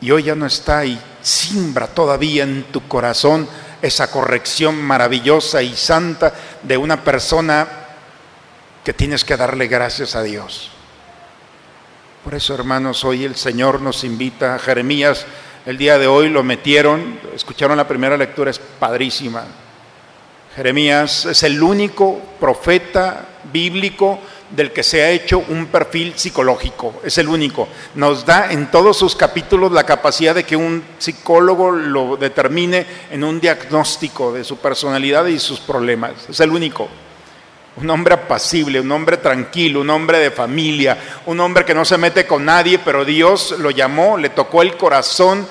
y 0.00 0.10
hoy 0.10 0.24
ya 0.24 0.34
no 0.34 0.44
está 0.44 0.84
y 0.84 1.00
simbra 1.22 1.86
todavía 1.86 2.42
en 2.42 2.64
tu 2.64 2.86
corazón 2.88 3.48
esa 3.80 4.10
corrección 4.10 4.82
maravillosa 4.82 5.62
y 5.62 5.74
santa 5.74 6.34
de 6.62 6.76
una 6.76 7.02
persona 7.02 7.66
que 8.84 8.92
tienes 8.92 9.24
que 9.24 9.36
darle 9.36 9.66
gracias 9.66 10.14
a 10.14 10.22
Dios. 10.22 10.70
Por 12.22 12.34
eso, 12.34 12.54
hermanos, 12.54 13.04
hoy 13.04 13.24
el 13.24 13.34
Señor 13.36 13.80
nos 13.80 14.04
invita 14.04 14.54
a 14.54 14.58
Jeremías. 14.58 15.24
El 15.66 15.78
día 15.78 15.98
de 15.98 16.06
hoy 16.06 16.28
lo 16.28 16.42
metieron, 16.42 17.18
escucharon 17.34 17.78
la 17.78 17.88
primera 17.88 18.18
lectura, 18.18 18.50
es 18.50 18.58
padrísima. 18.58 19.44
Jeremías 20.54 21.24
es 21.24 21.42
el 21.42 21.62
único 21.62 22.20
profeta 22.38 23.26
bíblico 23.50 24.18
del 24.50 24.72
que 24.72 24.82
se 24.82 25.02
ha 25.02 25.10
hecho 25.10 25.42
un 25.48 25.66
perfil 25.66 26.12
psicológico, 26.16 27.00
es 27.02 27.16
el 27.16 27.28
único. 27.28 27.66
Nos 27.94 28.26
da 28.26 28.52
en 28.52 28.70
todos 28.70 28.98
sus 28.98 29.16
capítulos 29.16 29.72
la 29.72 29.84
capacidad 29.84 30.34
de 30.34 30.44
que 30.44 30.54
un 30.54 30.84
psicólogo 30.98 31.70
lo 31.70 32.18
determine 32.18 32.86
en 33.10 33.24
un 33.24 33.40
diagnóstico 33.40 34.34
de 34.34 34.44
su 34.44 34.58
personalidad 34.58 35.24
y 35.26 35.38
sus 35.38 35.60
problemas, 35.60 36.12
es 36.28 36.40
el 36.40 36.50
único. 36.50 36.90
Un 37.76 37.90
hombre 37.90 38.14
apacible, 38.14 38.80
un 38.80 38.92
hombre 38.92 39.16
tranquilo, 39.16 39.80
un 39.80 39.90
hombre 39.90 40.18
de 40.18 40.30
familia, 40.30 40.96
un 41.26 41.40
hombre 41.40 41.64
que 41.64 41.74
no 41.74 41.84
se 41.84 41.98
mete 41.98 42.26
con 42.26 42.44
nadie, 42.44 42.78
pero 42.78 43.04
Dios 43.04 43.56
lo 43.58 43.70
llamó, 43.70 44.16
le 44.16 44.28
tocó 44.28 44.62
el 44.62 44.76
corazón 44.76 45.46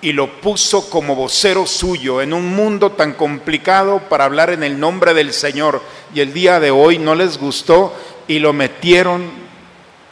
y 0.00 0.12
lo 0.12 0.40
puso 0.40 0.88
como 0.88 1.16
vocero 1.16 1.66
suyo 1.66 2.22
en 2.22 2.32
un 2.32 2.54
mundo 2.54 2.92
tan 2.92 3.14
complicado 3.14 4.00
para 4.08 4.24
hablar 4.24 4.50
en 4.50 4.62
el 4.62 4.78
nombre 4.78 5.14
del 5.14 5.32
Señor. 5.32 5.82
Y 6.14 6.20
el 6.20 6.32
día 6.32 6.60
de 6.60 6.70
hoy 6.70 6.98
no 6.98 7.14
les 7.14 7.38
gustó 7.38 7.94
y 8.28 8.38
lo 8.38 8.52
metieron 8.52 9.28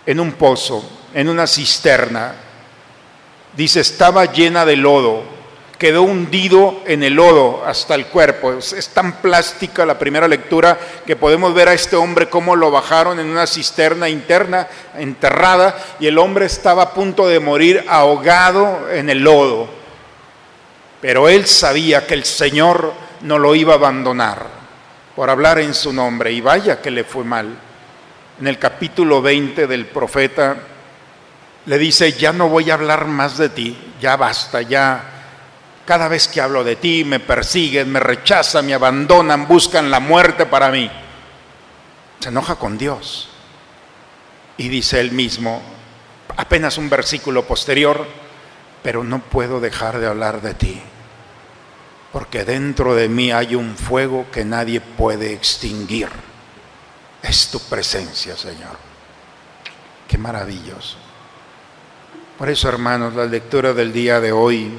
en 0.06 0.20
un 0.20 0.32
pozo, 0.32 0.84
en 1.14 1.28
una 1.28 1.46
cisterna. 1.46 2.34
Dice, 3.56 3.80
estaba 3.80 4.32
llena 4.32 4.64
de 4.64 4.76
lodo, 4.76 5.22
quedó 5.78 6.02
hundido 6.02 6.82
en 6.86 7.02
el 7.02 7.14
lodo 7.14 7.64
hasta 7.66 7.94
el 7.94 8.06
cuerpo. 8.06 8.52
Es, 8.52 8.88
tan 8.88 9.20
plástica 9.20 9.84
la 9.84 9.98
primera 9.98 10.28
lectura 10.28 10.78
que 11.06 11.16
podemos 11.16 11.54
ver 11.54 11.68
a 11.68 11.74
este 11.74 11.96
hombre 11.96 12.28
cómo 12.28 12.56
lo 12.56 12.70
bajaron 12.70 13.18
en 13.18 13.26
una 13.26 13.46
cisterna 13.46 14.08
interna, 14.08 14.68
enterrada, 14.96 15.76
y 16.00 16.06
el 16.06 16.18
hombre 16.18 16.46
estaba 16.46 16.82
a 16.82 16.94
punto 16.94 17.26
de 17.26 17.40
morir 17.40 17.84
ahogado 17.88 18.90
en 18.90 19.10
el 19.10 19.20
lodo. 19.20 19.68
Pero 21.00 21.28
él 21.28 21.46
sabía 21.46 22.06
que 22.06 22.14
el 22.14 22.24
Señor 22.24 22.92
no 23.22 23.38
lo 23.38 23.54
iba 23.54 23.74
a 23.74 23.76
abandonar 23.76 24.46
por 25.16 25.30
hablar 25.30 25.58
en 25.58 25.74
su 25.74 25.92
nombre, 25.92 26.32
y 26.32 26.40
vaya 26.40 26.80
que 26.80 26.90
le 26.90 27.04
fue 27.04 27.24
mal 27.24 27.56
en 28.40 28.46
el 28.46 28.58
capítulo 28.58 29.22
20 29.22 29.66
del 29.66 29.86
profeta, 29.86 30.56
le 31.66 31.78
dice, 31.78 32.12
ya 32.12 32.32
no 32.32 32.48
voy 32.48 32.70
a 32.70 32.74
hablar 32.74 33.06
más 33.06 33.38
de 33.38 33.48
ti, 33.48 33.78
ya 34.00 34.16
basta, 34.16 34.60
ya 34.62 35.23
cada 35.84 36.08
vez 36.08 36.28
que 36.28 36.40
hablo 36.40 36.64
de 36.64 36.76
ti 36.76 37.04
me 37.04 37.20
persiguen, 37.20 37.92
me 37.92 38.00
rechazan, 38.00 38.66
me 38.66 38.74
abandonan, 38.74 39.46
buscan 39.46 39.90
la 39.90 40.00
muerte 40.00 40.46
para 40.46 40.70
mí. 40.70 40.90
Se 42.20 42.28
enoja 42.28 42.56
con 42.56 42.78
Dios. 42.78 43.28
Y 44.56 44.68
dice 44.68 45.00
él 45.00 45.12
mismo, 45.12 45.62
apenas 46.36 46.78
un 46.78 46.88
versículo 46.88 47.44
posterior, 47.44 48.06
pero 48.82 49.02
no 49.04 49.18
puedo 49.18 49.60
dejar 49.60 49.98
de 49.98 50.06
hablar 50.06 50.42
de 50.42 50.54
ti, 50.54 50.80
porque 52.12 52.44
dentro 52.44 52.94
de 52.94 53.08
mí 53.08 53.32
hay 53.32 53.54
un 53.54 53.76
fuego 53.76 54.26
que 54.30 54.44
nadie 54.44 54.80
puede 54.80 55.32
extinguir 55.32 56.08
es 57.24 57.48
tu 57.48 57.58
presencia, 57.58 58.36
Señor. 58.36 58.76
Qué 60.06 60.18
maravilloso. 60.18 60.98
Por 62.38 62.50
eso, 62.50 62.68
hermanos, 62.68 63.14
la 63.14 63.24
lectura 63.24 63.72
del 63.72 63.92
día 63.92 64.20
de 64.20 64.30
hoy 64.30 64.70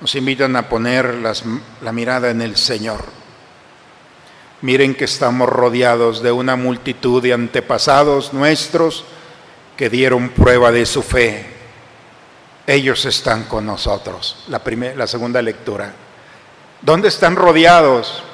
nos 0.00 0.14
invitan 0.14 0.54
a 0.56 0.68
poner 0.68 1.14
la 1.14 1.92
mirada 1.92 2.30
en 2.30 2.42
el 2.42 2.56
Señor. 2.56 3.04
Miren 4.60 4.96
que 4.96 5.04
estamos 5.04 5.48
rodeados 5.48 6.20
de 6.20 6.32
una 6.32 6.56
multitud 6.56 7.22
de 7.22 7.32
antepasados 7.32 8.32
nuestros 8.32 9.04
que 9.76 9.88
dieron 9.88 10.30
prueba 10.30 10.72
de 10.72 10.84
su 10.84 11.02
fe. 11.02 11.46
Ellos 12.66 13.04
están 13.04 13.44
con 13.44 13.64
nosotros. 13.64 14.44
La, 14.48 14.58
primera, 14.58 14.96
la 14.96 15.06
segunda 15.06 15.40
lectura. 15.40 15.92
¿Dónde 16.82 17.08
están 17.08 17.36
rodeados? 17.36 18.24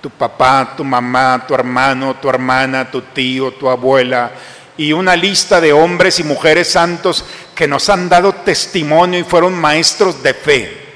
Tu 0.00 0.08
papá, 0.08 0.72
tu 0.74 0.84
mamá, 0.84 1.44
tu 1.46 1.54
hermano, 1.54 2.16
tu 2.16 2.30
hermana, 2.30 2.90
tu 2.90 3.02
tío, 3.02 3.52
tu 3.52 3.68
abuela, 3.68 4.32
y 4.78 4.92
una 4.92 5.16
lista 5.16 5.60
de 5.60 5.72
hombres 5.72 6.18
y 6.20 6.24
mujeres 6.24 6.70
santos 6.70 7.24
que 7.54 7.68
nos 7.68 7.90
han 7.90 8.08
dado 8.08 8.32
testimonio 8.32 9.20
y 9.20 9.24
fueron 9.24 9.52
maestros 9.52 10.22
de 10.22 10.32
fe, 10.32 10.87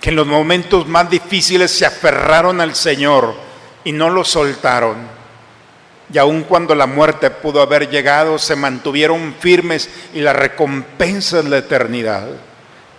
que 0.00 0.10
en 0.10 0.16
los 0.16 0.26
momentos 0.26 0.86
más 0.86 1.10
difíciles 1.10 1.70
se 1.70 1.86
aferraron 1.86 2.60
al 2.60 2.74
Señor 2.74 3.34
y 3.84 3.92
no 3.92 4.10
lo 4.10 4.24
soltaron. 4.24 4.96
Y 6.12 6.18
aun 6.18 6.44
cuando 6.44 6.74
la 6.74 6.86
muerte 6.86 7.30
pudo 7.30 7.60
haber 7.60 7.90
llegado, 7.90 8.38
se 8.38 8.56
mantuvieron 8.56 9.34
firmes 9.38 9.90
y 10.14 10.20
la 10.20 10.32
recompensa 10.32 11.40
es 11.40 11.44
la 11.44 11.58
eternidad. 11.58 12.28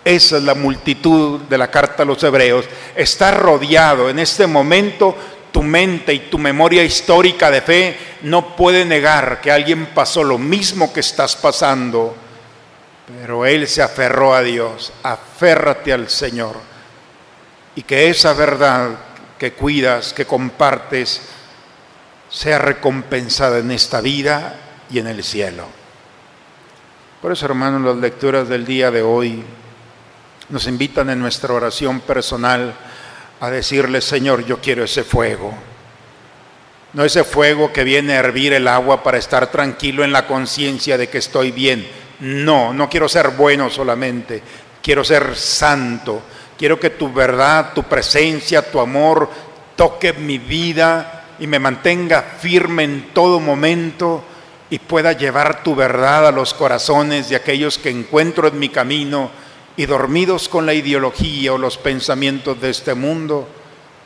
Esa 0.04 0.36
es 0.36 0.42
la 0.44 0.54
multitud 0.54 1.40
de 1.40 1.58
la 1.58 1.70
carta 1.70 2.02
a 2.02 2.06
los 2.06 2.22
hebreos. 2.22 2.66
Está 2.94 3.32
rodeado 3.32 4.08
en 4.08 4.18
este 4.18 4.46
momento 4.46 5.16
tu 5.50 5.62
mente 5.62 6.14
y 6.14 6.20
tu 6.20 6.38
memoria 6.38 6.84
histórica 6.84 7.50
de 7.50 7.60
fe 7.60 7.98
no 8.22 8.54
puede 8.54 8.84
negar 8.84 9.40
que 9.40 9.50
alguien 9.50 9.86
pasó 9.86 10.22
lo 10.22 10.38
mismo 10.38 10.92
que 10.92 11.00
estás 11.00 11.34
pasando, 11.34 12.14
pero 13.20 13.44
él 13.44 13.66
se 13.66 13.82
aferró 13.82 14.32
a 14.32 14.42
Dios. 14.42 14.92
Aférrate 15.02 15.92
al 15.92 16.08
Señor 16.08 16.69
y 17.76 17.82
que 17.82 18.10
esa 18.10 18.32
verdad 18.32 18.90
que 19.38 19.52
cuidas, 19.52 20.12
que 20.12 20.26
compartes, 20.26 21.22
sea 22.28 22.58
recompensada 22.58 23.58
en 23.58 23.70
esta 23.70 24.00
vida 24.00 24.54
y 24.90 24.98
en 24.98 25.06
el 25.06 25.24
cielo. 25.24 25.66
Por 27.20 27.32
eso, 27.32 27.46
hermanos, 27.46 27.82
las 27.82 27.96
lecturas 27.96 28.48
del 28.48 28.64
día 28.64 28.90
de 28.90 29.02
hoy 29.02 29.42
nos 30.48 30.66
invitan 30.66 31.10
en 31.10 31.20
nuestra 31.20 31.54
oración 31.54 32.00
personal 32.00 32.74
a 33.40 33.50
decirle, 33.50 34.00
Señor, 34.00 34.44
yo 34.44 34.60
quiero 34.60 34.84
ese 34.84 35.04
fuego. 35.04 35.54
No 36.92 37.04
ese 37.04 37.24
fuego 37.24 37.72
que 37.72 37.84
viene 37.84 38.14
a 38.14 38.18
hervir 38.18 38.52
el 38.52 38.66
agua 38.66 39.02
para 39.02 39.18
estar 39.18 39.50
tranquilo 39.50 40.02
en 40.02 40.12
la 40.12 40.26
conciencia 40.26 40.98
de 40.98 41.08
que 41.08 41.18
estoy 41.18 41.52
bien. 41.52 41.86
No, 42.20 42.72
no 42.74 42.88
quiero 42.88 43.08
ser 43.08 43.30
bueno 43.30 43.70
solamente, 43.70 44.42
quiero 44.82 45.04
ser 45.04 45.36
santo. 45.36 46.22
Quiero 46.60 46.78
que 46.78 46.90
tu 46.90 47.10
verdad, 47.10 47.72
tu 47.74 47.84
presencia, 47.84 48.70
tu 48.70 48.80
amor 48.80 49.30
toque 49.76 50.12
mi 50.12 50.36
vida 50.36 51.24
y 51.38 51.46
me 51.46 51.58
mantenga 51.58 52.20
firme 52.20 52.84
en 52.84 53.14
todo 53.14 53.40
momento 53.40 54.22
y 54.68 54.78
pueda 54.78 55.14
llevar 55.14 55.62
tu 55.62 55.74
verdad 55.74 56.26
a 56.26 56.32
los 56.32 56.52
corazones 56.52 57.30
de 57.30 57.36
aquellos 57.36 57.78
que 57.78 57.88
encuentro 57.88 58.46
en 58.46 58.58
mi 58.58 58.68
camino 58.68 59.30
y 59.74 59.86
dormidos 59.86 60.50
con 60.50 60.66
la 60.66 60.74
ideología 60.74 61.54
o 61.54 61.56
los 61.56 61.78
pensamientos 61.78 62.60
de 62.60 62.68
este 62.68 62.92
mundo, 62.92 63.48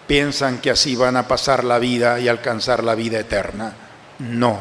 piensan 0.07 0.59
que 0.59 0.71
así 0.71 0.95
van 0.95 1.17
a 1.17 1.27
pasar 1.27 1.65
la 1.65 1.81
vida 1.81 2.21
y 2.21 2.29
alcanzar 2.29 2.85
la 2.85 2.95
vida 2.95 3.19
eterna. 3.19 3.75
No. 4.21 4.61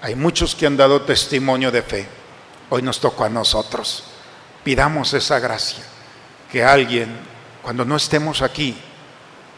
Hay 0.00 0.14
muchos 0.14 0.54
que 0.54 0.66
han 0.66 0.76
dado 0.76 1.02
testimonio 1.02 1.72
de 1.72 1.82
fe. 1.82 2.06
Hoy 2.70 2.82
nos 2.82 3.00
tocó 3.00 3.24
a 3.24 3.28
nosotros. 3.28 4.04
Pidamos 4.62 5.12
esa 5.12 5.40
gracia. 5.40 5.82
Que 6.52 6.62
alguien, 6.62 7.08
cuando 7.62 7.84
no 7.84 7.96
estemos 7.96 8.42
aquí, 8.42 8.76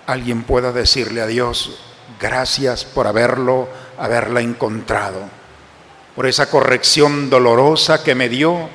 alguien 0.06 0.44
pueda 0.44 0.72
decirle 0.72 1.20
a 1.20 1.26
Dios, 1.26 1.78
gracias 2.20 2.84
por 2.84 3.06
haberlo, 3.06 3.68
haberla 3.98 4.40
encontrado, 4.40 5.28
por 6.16 6.26
esa 6.26 6.48
corrección 6.48 7.28
dolorosa 7.28 8.02
que 8.02 8.14
me 8.14 8.30
dio 8.30 8.70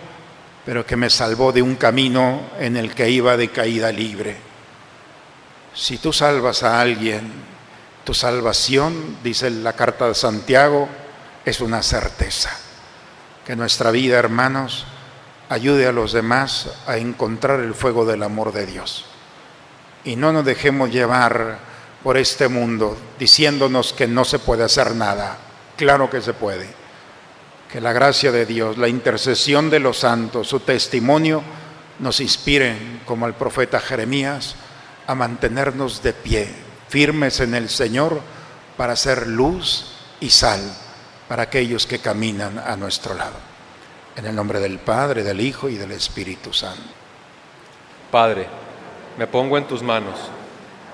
pero 0.69 0.85
que 0.85 0.95
me 0.95 1.09
salvó 1.09 1.51
de 1.51 1.63
un 1.63 1.77
camino 1.77 2.41
en 2.59 2.77
el 2.77 2.93
que 2.93 3.09
iba 3.09 3.35
de 3.37 3.49
caída 3.49 3.91
libre. 3.91 4.37
Si 5.73 5.97
tú 5.97 6.13
salvas 6.13 6.61
a 6.61 6.79
alguien, 6.79 7.31
tu 8.03 8.13
salvación, 8.13 9.17
dice 9.23 9.49
la 9.49 9.73
carta 9.73 10.07
de 10.07 10.13
Santiago, 10.13 10.87
es 11.43 11.59
una 11.61 11.81
certeza. 11.81 12.51
Que 13.47 13.55
nuestra 13.55 13.89
vida, 13.89 14.19
hermanos, 14.19 14.85
ayude 15.49 15.87
a 15.87 15.91
los 15.91 16.13
demás 16.13 16.69
a 16.87 16.97
encontrar 16.97 17.59
el 17.59 17.73
fuego 17.73 18.05
del 18.05 18.23
amor 18.23 18.53
de 18.53 18.65
Dios. 18.65 19.05
Y 20.03 20.15
no 20.15 20.31
nos 20.31 20.45
dejemos 20.45 20.91
llevar 20.91 21.59
por 22.03 22.17
este 22.17 22.47
mundo 22.47 22.97
diciéndonos 23.19 23.93
que 23.93 24.07
no 24.07 24.23
se 24.23 24.39
puede 24.39 24.63
hacer 24.63 24.95
nada. 24.95 25.37
Claro 25.75 26.09
que 26.09 26.21
se 26.21 26.33
puede 26.33 26.79
que 27.71 27.79
la 27.79 27.93
gracia 27.93 28.31
de 28.31 28.45
Dios, 28.45 28.77
la 28.77 28.87
intercesión 28.87 29.69
de 29.69 29.79
los 29.79 29.99
santos, 29.99 30.47
su 30.47 30.61
testimonio 30.61 31.43
nos 31.99 32.19
inspiren, 32.19 33.01
como 33.05 33.25
al 33.25 33.35
profeta 33.35 33.79
Jeremías, 33.79 34.55
a 35.05 35.13
mantenernos 35.13 36.01
de 36.01 36.13
pie, 36.13 36.49
firmes 36.87 37.39
en 37.41 37.53
el 37.53 37.69
Señor, 37.69 38.21
para 38.75 38.95
ser 38.95 39.27
luz 39.27 39.93
y 40.19 40.29
sal 40.29 40.61
para 41.27 41.43
aquellos 41.43 41.85
que 41.85 41.99
caminan 41.99 42.57
a 42.57 42.75
nuestro 42.75 43.13
lado. 43.13 43.48
En 44.19 44.25
el 44.25 44.35
nombre 44.35 44.59
del 44.59 44.77
Padre, 44.77 45.23
del 45.23 45.41
Hijo 45.41 45.69
y 45.69 45.77
del 45.77 45.93
Espíritu 45.93 46.53
Santo. 46.53 46.83
Padre, 48.11 48.47
me 49.17 49.25
pongo 49.25 49.57
en 49.57 49.65
tus 49.65 49.81
manos. 49.81 50.19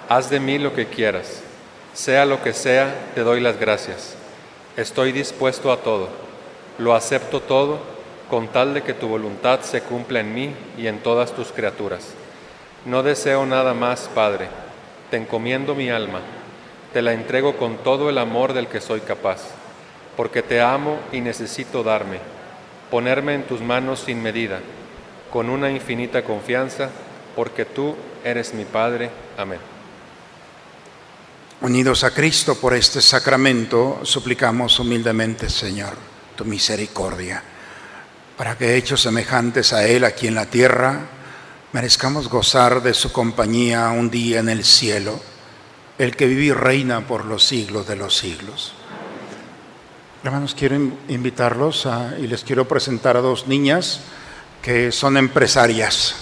Haz 0.07 0.29
de 0.29 0.39
mí 0.39 0.59
lo 0.59 0.73
que 0.73 0.85
quieras. 0.85 1.41
Sea 1.93 2.25
lo 2.25 2.41
que 2.41 2.53
sea, 2.53 2.93
te 3.15 3.21
doy 3.21 3.41
las 3.41 3.59
gracias. 3.59 4.15
Estoy 4.77 5.11
dispuesto 5.11 5.71
a 5.71 5.77
todo 5.77 6.25
lo 6.77 6.93
acepto 6.93 7.41
todo 7.41 7.79
con 8.29 8.47
tal 8.49 8.73
de 8.73 8.81
que 8.81 8.93
tu 8.93 9.07
voluntad 9.07 9.61
se 9.61 9.81
cumpla 9.81 10.19
en 10.19 10.33
mí 10.33 10.53
y 10.77 10.87
en 10.87 10.99
todas 10.99 11.31
tus 11.31 11.51
criaturas. 11.51 12.09
No 12.85 13.03
deseo 13.03 13.45
nada 13.45 13.73
más, 13.73 14.09
Padre. 14.13 14.49
Te 15.09 15.17
encomiendo 15.17 15.75
mi 15.75 15.89
alma. 15.89 16.19
Te 16.91 17.01
la 17.01 17.13
entrego 17.13 17.55
con 17.57 17.77
todo 17.77 18.09
el 18.09 18.17
amor 18.17 18.53
del 18.53 18.67
que 18.67 18.81
soy 18.81 19.01
capaz, 19.01 19.41
porque 20.15 20.41
te 20.41 20.61
amo 20.61 20.99
y 21.11 21.21
necesito 21.21 21.83
darme, 21.83 22.19
ponerme 22.95 23.33
en 23.33 23.43
tus 23.43 23.59
manos 23.59 24.03
sin 24.05 24.23
medida, 24.23 24.61
con 25.29 25.49
una 25.49 25.69
infinita 25.69 26.23
confianza, 26.23 26.89
porque 27.35 27.65
tú 27.65 27.93
eres 28.23 28.53
mi 28.53 28.63
Padre. 28.63 29.09
Amén. 29.37 29.59
Unidos 31.59 32.05
a 32.05 32.11
Cristo 32.11 32.55
por 32.55 32.73
este 32.73 33.01
sacramento, 33.01 33.99
suplicamos 34.03 34.79
humildemente, 34.79 35.49
Señor 35.49 35.97
tu 36.37 36.45
misericordia, 36.45 37.43
para 38.37 38.57
que 38.57 38.77
hechos 38.77 39.01
semejantes 39.01 39.73
a 39.73 39.85
Él 39.85 40.05
aquí 40.05 40.27
en 40.27 40.35
la 40.35 40.45
tierra, 40.45 41.01
merezcamos 41.73 42.29
gozar 42.29 42.81
de 42.81 42.93
su 42.93 43.11
compañía 43.11 43.89
un 43.89 44.09
día 44.09 44.39
en 44.39 44.47
el 44.47 44.63
cielo, 44.63 45.19
el 45.97 46.15
que 46.15 46.27
vive 46.27 46.45
y 46.45 46.53
reina 46.53 47.05
por 47.05 47.25
los 47.25 47.43
siglos 47.43 47.89
de 47.89 47.97
los 47.97 48.15
siglos. 48.15 48.73
Hermanos, 50.25 50.55
quiero 50.57 50.75
invitarlos 51.07 51.87
y 52.19 52.25
les 52.25 52.43
quiero 52.43 52.67
presentar 52.67 53.15
a 53.15 53.21
dos 53.21 53.45
niñas 53.45 54.01
que 54.59 54.91
son 54.91 55.17
empresarias. 55.17 56.15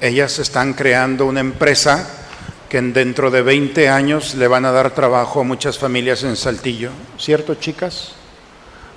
Ellas 0.00 0.40
están 0.40 0.74
creando 0.74 1.26
una 1.26 1.38
empresa 1.38 2.10
que 2.68 2.82
dentro 2.82 3.30
de 3.30 3.42
20 3.42 3.88
años 3.88 4.34
le 4.34 4.48
van 4.48 4.64
a 4.64 4.72
dar 4.72 4.90
trabajo 4.90 5.40
a 5.40 5.44
muchas 5.44 5.78
familias 5.78 6.24
en 6.24 6.34
Saltillo. 6.34 6.90
¿Cierto, 7.16 7.54
chicas? 7.54 8.14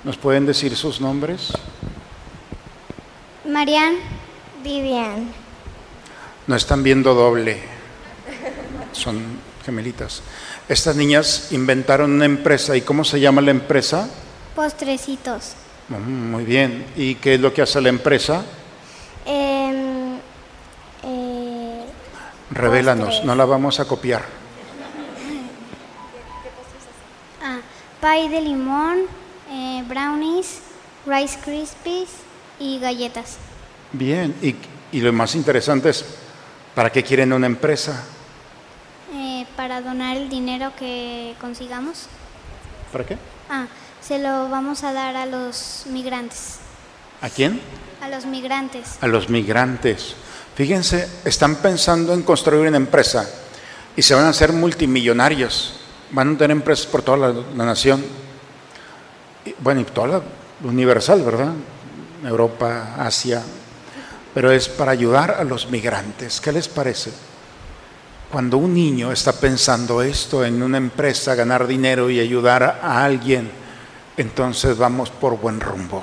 ¿Nos 0.02 0.16
pueden 0.16 0.44
decir 0.44 0.74
sus 0.74 1.00
nombres? 1.00 1.52
Marian, 3.48 3.94
Vivian. 4.64 5.32
No 6.48 6.56
están 6.56 6.82
viendo 6.82 7.14
doble, 7.14 7.62
son 8.90 9.22
gemelitas. 9.64 10.20
Estas 10.68 10.96
niñas 10.96 11.48
inventaron 11.50 12.12
una 12.12 12.24
empresa. 12.24 12.76
¿Y 12.76 12.82
cómo 12.82 13.04
se 13.04 13.20
llama 13.20 13.40
la 13.40 13.50
empresa? 13.50 14.08
Postrecitos. 14.54 15.54
Mm, 15.88 16.30
muy 16.30 16.44
bien. 16.44 16.86
¿Y 16.96 17.16
qué 17.16 17.34
es 17.34 17.40
lo 17.40 17.52
que 17.52 17.62
hace 17.62 17.80
la 17.80 17.88
empresa? 17.88 18.44
Em, 19.26 20.16
eh, 21.04 21.84
Revélanos, 22.50 23.24
no 23.24 23.34
la 23.34 23.44
vamos 23.44 23.80
a 23.80 23.84
copiar. 23.84 24.22
Ah, 27.42 27.58
pay 28.00 28.28
de 28.28 28.40
limón, 28.40 28.98
eh, 29.50 29.84
brownies, 29.88 30.60
Rice 31.06 31.38
Krispies 31.44 32.10
y 32.60 32.78
galletas. 32.78 33.38
Bien, 33.92 34.34
y, 34.40 34.54
y, 34.92 35.00
lo 35.00 35.12
más 35.12 35.34
interesante 35.34 35.90
es, 35.90 36.04
¿para 36.74 36.90
qué 36.90 37.02
quieren 37.02 37.32
una 37.32 37.46
empresa? 37.46 38.04
Eh, 39.42 39.46
para 39.56 39.80
donar 39.80 40.16
el 40.16 40.28
dinero 40.28 40.72
que 40.78 41.34
consigamos. 41.40 42.06
¿Para 42.92 43.04
qué? 43.04 43.18
Ah, 43.50 43.66
se 44.00 44.18
lo 44.18 44.48
vamos 44.48 44.84
a 44.84 44.92
dar 44.92 45.16
a 45.16 45.26
los 45.26 45.84
migrantes. 45.86 46.58
¿A 47.20 47.28
quién? 47.28 47.60
A 48.00 48.08
los 48.08 48.24
migrantes. 48.24 48.98
A 49.00 49.06
los 49.08 49.28
migrantes. 49.28 50.14
Fíjense, 50.54 51.08
están 51.24 51.56
pensando 51.56 52.14
en 52.14 52.22
construir 52.22 52.68
una 52.68 52.76
empresa 52.76 53.28
y 53.96 54.02
se 54.02 54.14
van 54.14 54.24
a 54.24 54.28
hacer 54.28 54.52
multimillonarios. 54.52 55.80
Van 56.10 56.34
a 56.34 56.38
tener 56.38 56.52
empresas 56.52 56.86
por 56.86 57.02
toda 57.02 57.16
la, 57.16 57.42
la 57.56 57.64
nación. 57.64 58.04
Y, 59.44 59.54
bueno, 59.58 59.80
y 59.80 59.84
toda 59.84 60.06
la 60.06 60.22
universal, 60.62 61.22
¿verdad? 61.22 61.52
Europa, 62.24 62.94
Asia. 62.96 63.42
Pero 64.34 64.52
es 64.52 64.68
para 64.68 64.92
ayudar 64.92 65.32
a 65.32 65.44
los 65.44 65.68
migrantes. 65.68 66.40
¿Qué 66.40 66.52
les 66.52 66.68
parece? 66.68 67.10
Cuando 68.32 68.56
un 68.56 68.72
niño 68.72 69.12
está 69.12 69.34
pensando 69.34 70.00
esto 70.00 70.42
en 70.42 70.62
una 70.62 70.78
empresa, 70.78 71.34
ganar 71.34 71.66
dinero 71.66 72.08
y 72.08 72.18
ayudar 72.18 72.80
a 72.82 73.04
alguien, 73.04 73.50
entonces 74.16 74.78
vamos 74.78 75.10
por 75.10 75.38
buen 75.38 75.60
rumbo. 75.60 76.02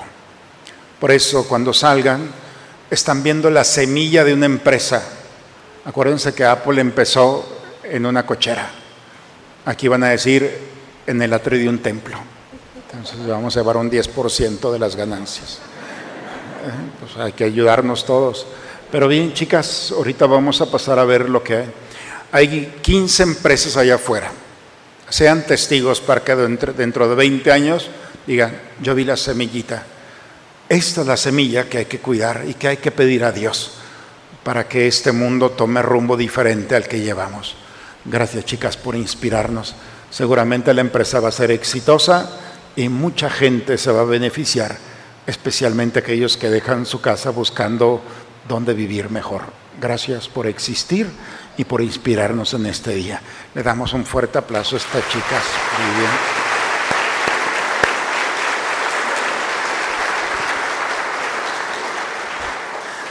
Por 1.00 1.10
eso 1.10 1.48
cuando 1.48 1.74
salgan, 1.74 2.30
están 2.88 3.24
viendo 3.24 3.50
la 3.50 3.64
semilla 3.64 4.24
de 4.24 4.36
una 4.36 4.46
empresa. 4.46 5.04
Acuérdense 5.86 6.32
que 6.36 6.46
Apple 6.46 6.80
empezó 6.80 7.62
en 7.84 8.06
una 8.06 8.24
cochera. 8.28 8.70
Aquí 9.66 9.88
van 9.88 10.04
a 10.04 10.10
decir 10.10 10.56
en 11.08 11.20
el 11.24 11.34
atrio 11.34 11.58
de 11.58 11.68
un 11.68 11.80
templo. 11.80 12.16
Entonces 12.76 13.26
vamos 13.26 13.58
a 13.58 13.62
llevar 13.62 13.78
un 13.78 13.90
10% 13.90 14.72
de 14.72 14.78
las 14.78 14.96
ganancias. 14.96 15.62
Eh, 16.64 16.92
pues 17.00 17.18
hay 17.18 17.32
que 17.32 17.46
ayudarnos 17.46 18.06
todos. 18.06 18.46
Pero 18.92 19.08
bien, 19.08 19.34
chicas, 19.34 19.92
ahorita 19.98 20.28
vamos 20.28 20.62
a 20.62 20.70
pasar 20.70 21.00
a 21.00 21.06
ver 21.06 21.28
lo 21.28 21.42
que 21.44 21.56
hay. 21.56 21.74
Hay 22.32 22.76
15 22.82 23.24
empresas 23.24 23.78
allá 23.78 23.96
afuera. 23.96 24.32
Sean 25.10 25.44
testigos 25.44 26.00
para 26.02 26.24
que 26.24 26.36
dentro 26.36 27.10
de 27.10 27.16
20 27.16 27.52
años 27.52 27.90
digan, 28.28 28.56
yo 28.82 28.94
vi 28.94 29.04
la 29.04 29.18
semillita. 29.18 29.84
Esta 30.68 31.02
es 31.02 31.08
la 31.08 31.18
semilla 31.18 31.68
que 31.68 31.80
hay 31.80 31.86
que 31.86 32.00
cuidar 32.00 32.44
y 32.48 32.54
que 32.54 32.68
hay 32.68 32.78
que 32.78 32.92
pedir 32.92 33.24
a 33.24 33.32
Dios 33.32 33.72
para 34.44 34.68
que 34.68 34.88
este 34.88 35.12
mundo 35.12 35.50
tome 35.52 35.82
rumbo 35.82 36.16
diferente 36.16 36.76
al 36.76 36.88
que 36.88 37.00
llevamos. 37.00 37.56
Gracias 38.06 38.46
chicas 38.46 38.78
por 38.78 38.96
inspirarnos. 38.96 39.74
Seguramente 40.12 40.74
la 40.74 40.82
empresa 40.82 41.20
va 41.20 41.30
a 41.30 41.32
ser 41.32 41.50
exitosa 41.50 42.30
y 42.76 42.88
mucha 42.90 43.32
gente 43.32 43.80
se 43.80 43.92
va 43.92 44.02
a 44.02 44.06
beneficiar, 44.06 44.78
especialmente 45.26 46.00
aquellos 46.00 46.38
que 46.38 46.50
dejan 46.50 46.86
su 46.86 47.02
casa 47.02 47.32
buscando 47.32 48.02
dónde 48.48 48.74
vivir 48.74 49.10
mejor. 49.10 49.42
Gracias 49.82 50.28
por 50.28 50.46
existir 50.46 51.08
y 51.60 51.66
por 51.66 51.82
inspirarnos 51.82 52.54
en 52.54 52.68
este 52.68 52.96
día. 52.96 53.22
Le 53.54 53.62
damos 53.64 53.92
un 53.92 54.06
fuerte 54.06 54.38
aplauso 54.38 54.78
a 54.78 54.80
estas 54.80 55.06
chicas. 55.10 55.44
Muy 55.78 56.00
bien. 56.00 56.12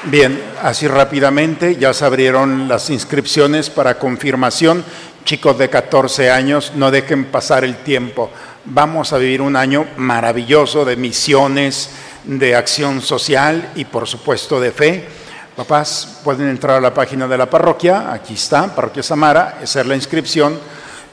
Bien, 0.05 0.43
así 0.63 0.89
rápidamente 0.89 1.77
ya 1.77 1.93
se 1.93 2.07
abrieron 2.07 2.69
las 2.69 2.89
inscripciones 2.89 3.69
para 3.69 3.99
confirmación. 3.99 4.83
Chicos 5.27 5.59
de 5.59 5.69
14 5.69 6.31
años, 6.31 6.73
no 6.75 6.91
dejen 6.91 7.27
pasar 7.27 7.65
el 7.65 7.77
tiempo. 7.77 8.31
Vamos 8.65 9.13
a 9.13 9.19
vivir 9.19 9.43
un 9.43 9.57
año 9.57 9.87
maravilloso 9.99 10.87
de 10.87 10.97
misiones, 10.97 11.91
de 12.25 12.57
acción 12.57 13.03
social 13.03 13.73
y 13.75 13.85
por 13.85 14.09
supuesto 14.09 14.59
de 14.59 14.73
fe. 14.73 15.18
Papás 15.59 16.21
pueden 16.23 16.49
entrar 16.49 16.77
a 16.77 16.81
la 16.81 16.95
página 16.95 17.27
de 17.27 17.37
la 17.37 17.51
parroquia, 17.51 18.13
aquí 18.13 18.35
está, 18.35 18.73
Parroquia 18.73 19.03
Samara, 19.03 19.59
hacer 19.61 19.87
la 19.87 19.97
inscripción. 19.97 20.57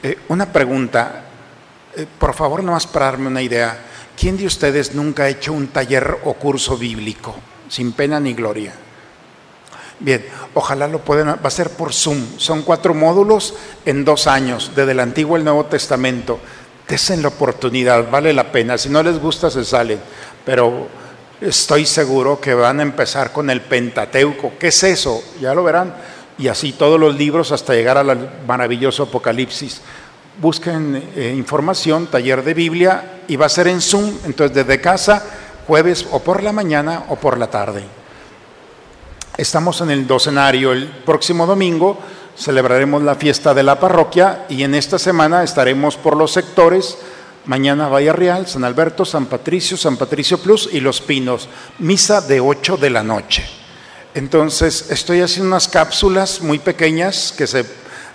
Eh, 0.00 0.20
una 0.28 0.52
pregunta, 0.52 1.24
eh, 1.96 2.06
por 2.16 2.32
favor, 2.32 2.62
nomás 2.62 2.86
para 2.86 3.06
darme 3.06 3.26
una 3.26 3.42
idea. 3.42 3.76
¿Quién 4.16 4.36
de 4.36 4.46
ustedes 4.46 4.94
nunca 4.94 5.24
ha 5.24 5.28
hecho 5.28 5.52
un 5.52 5.66
taller 5.66 6.18
o 6.22 6.34
curso 6.34 6.78
bíblico? 6.78 7.34
sin 7.68 7.90
pena 7.90 8.20
ni 8.20 8.34
gloria. 8.34 8.72
Bien, 9.98 10.24
ojalá 10.54 10.86
lo 10.86 11.00
puedan, 11.00 11.28
va 11.28 11.48
a 11.48 11.50
ser 11.50 11.70
por 11.70 11.92
Zoom. 11.92 12.38
Son 12.38 12.62
cuatro 12.62 12.94
módulos 12.94 13.54
en 13.84 14.04
dos 14.04 14.28
años, 14.28 14.70
desde 14.76 14.92
el 14.92 15.00
Antiguo 15.00 15.34
al 15.34 15.42
Nuevo 15.42 15.64
Testamento. 15.64 16.38
Desen 16.86 17.22
la 17.22 17.28
oportunidad, 17.28 18.08
vale 18.10 18.32
la 18.32 18.52
pena. 18.52 18.78
Si 18.78 18.88
no 18.90 19.02
les 19.02 19.18
gusta, 19.18 19.50
se 19.50 19.64
salen. 19.64 19.98
Pero 20.44 20.86
estoy 21.40 21.86
seguro 21.86 22.40
que 22.40 22.54
van 22.54 22.80
a 22.80 22.82
empezar 22.82 23.32
con 23.32 23.50
el 23.50 23.60
Pentateuco. 23.60 24.52
¿Qué 24.58 24.68
es 24.68 24.82
eso? 24.82 25.22
Ya 25.40 25.54
lo 25.54 25.64
verán. 25.64 25.94
Y 26.38 26.48
así 26.48 26.72
todos 26.72 27.00
los 27.00 27.16
libros 27.16 27.52
hasta 27.52 27.74
llegar 27.74 27.98
al 27.98 28.42
maravilloso 28.46 29.04
Apocalipsis. 29.04 29.80
Busquen 30.40 31.10
eh, 31.16 31.34
información, 31.36 32.08
taller 32.08 32.44
de 32.44 32.52
Biblia, 32.52 33.22
y 33.26 33.36
va 33.36 33.46
a 33.46 33.50
ser 33.50 33.68
en 33.68 33.80
Zoom. 33.80 34.12
Entonces, 34.24 34.54
desde 34.54 34.80
casa 34.80 35.24
jueves 35.66 36.06
o 36.12 36.20
por 36.20 36.42
la 36.42 36.52
mañana 36.52 37.04
o 37.08 37.16
por 37.16 37.38
la 37.38 37.48
tarde. 37.48 37.84
Estamos 39.36 39.80
en 39.80 39.90
el 39.90 40.06
docenario. 40.06 40.72
El 40.72 40.86
próximo 40.88 41.46
domingo 41.46 41.98
celebraremos 42.36 43.02
la 43.02 43.16
fiesta 43.16 43.52
de 43.52 43.62
la 43.62 43.80
parroquia 43.80 44.46
y 44.48 44.62
en 44.62 44.74
esta 44.74 44.98
semana 44.98 45.42
estaremos 45.42 45.96
por 45.96 46.16
los 46.16 46.32
sectores. 46.32 46.98
Mañana 47.46 47.88
Valle 47.88 48.12
Real, 48.12 48.46
San 48.48 48.64
Alberto, 48.64 49.04
San 49.04 49.26
Patricio, 49.26 49.76
San 49.76 49.96
Patricio 49.96 50.38
Plus 50.38 50.68
y 50.72 50.80
Los 50.80 51.00
Pinos. 51.00 51.48
Misa 51.78 52.20
de 52.20 52.40
8 52.40 52.76
de 52.76 52.90
la 52.90 53.04
noche. 53.04 53.44
Entonces, 54.14 54.90
estoy 54.90 55.20
haciendo 55.20 55.48
unas 55.48 55.68
cápsulas 55.68 56.40
muy 56.40 56.58
pequeñas 56.58 57.32
que 57.36 57.46
se 57.46 57.64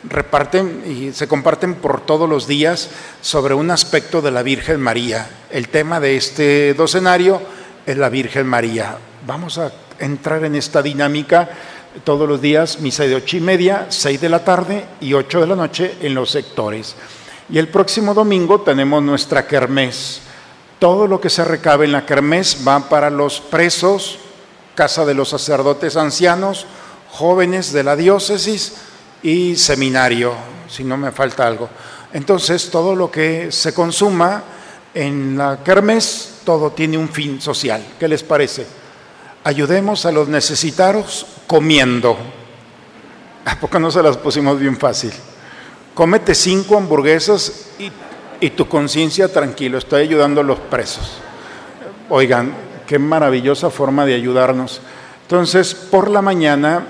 reparten 0.04 0.84
y 0.86 1.13
se 1.13 1.30
comparten 1.30 1.76
por 1.76 2.02
todos 2.02 2.28
los 2.28 2.46
días 2.46 2.89
sobre 3.22 3.54
un 3.54 3.72
aspecto 3.72 4.22
de 4.22 4.32
la 4.32 4.44
Virgen 4.44 4.82
María. 4.82 5.30
El 5.50 5.70
tema 5.70 6.02
de 6.02 6.17
este 6.17 6.74
docenario 6.74 7.41
es 7.86 7.98
la 7.98 8.10
Virgen 8.10 8.48
María. 8.48 8.98
Vamos 9.26 9.58
a 9.60 9.72
entrar 10.00 10.44
en 10.44 10.56
esta 10.56 10.82
dinámica 10.82 11.50
todos 12.04 12.28
los 12.28 12.41
días, 12.41 12.80
misa 12.80 13.04
de 13.04 13.15
ocho 13.15 13.38
y 13.38 13.41
media, 13.41 13.86
seis 13.89 14.20
de 14.20 14.30
la 14.30 14.44
tarde 14.44 14.86
y 15.00 15.13
ocho 15.13 15.39
de 15.39 15.48
la 15.48 15.56
noche 15.56 15.96
en 16.02 16.15
los 16.15 16.32
sectores. 16.32 16.96
Y 17.51 17.57
el 17.57 17.67
próximo 17.67 18.13
domingo 18.13 18.61
tenemos 18.61 19.03
nuestra 19.03 19.45
kermés. 19.45 20.21
Todo 20.79 21.05
lo 21.05 21.19
que 21.19 21.29
se 21.29 21.43
recabe 21.43 21.83
en 21.83 21.91
la 21.91 22.05
kermés 22.05 22.59
va 22.65 22.79
para 22.87 23.09
los 23.09 23.41
presos, 23.41 24.19
casa 24.73 25.03
de 25.03 25.13
los 25.13 25.29
sacerdotes 25.29 25.97
ancianos, 25.97 26.65
jóvenes 27.11 27.73
de 27.73 27.83
la 27.83 27.97
diócesis, 27.97 28.75
y 29.21 29.55
seminario, 29.57 30.33
si 30.69 30.85
no 30.85 30.95
me 30.95 31.11
falta 31.11 31.45
algo. 31.45 31.69
Entonces, 32.13 32.69
todo 32.71 32.95
lo 32.95 33.11
que 33.11 33.51
se 33.51 33.73
consuma 33.73 34.43
en 34.93 35.37
la 35.37 35.59
kermés, 35.63 36.39
todo 36.45 36.71
tiene 36.71 36.97
un 36.97 37.09
fin 37.09 37.41
social. 37.41 37.85
¿Qué 37.99 38.07
les 38.07 38.23
parece? 38.23 38.65
Ayudemos 39.43 40.05
a 40.05 40.11
los 40.11 40.29
necesitados 40.29 41.25
comiendo. 41.47 42.17
¿A 43.43 43.59
poco 43.59 43.77
no 43.77 43.91
se 43.91 44.01
las 44.01 44.15
pusimos 44.15 44.57
bien 44.57 44.77
fácil? 44.77 45.11
Cómete 45.93 46.36
cinco 46.36 46.77
hamburguesas 46.77 47.67
y, 47.80 47.91
y 48.39 48.49
tu 48.51 48.67
conciencia 48.67 49.32
tranquilo, 49.32 49.77
estoy 49.77 50.04
ayudando 50.04 50.41
a 50.41 50.43
los 50.43 50.60
presos. 50.60 51.17
Oigan, 52.10 52.54
qué 52.88 52.97
maravillosa 52.97 53.69
forma 53.69 54.06
de 54.06 54.15
ayudarnos. 54.15 54.82
Entonces, 55.23 55.75
por 55.75 56.10
la 56.10 56.21
mañana 56.21 56.88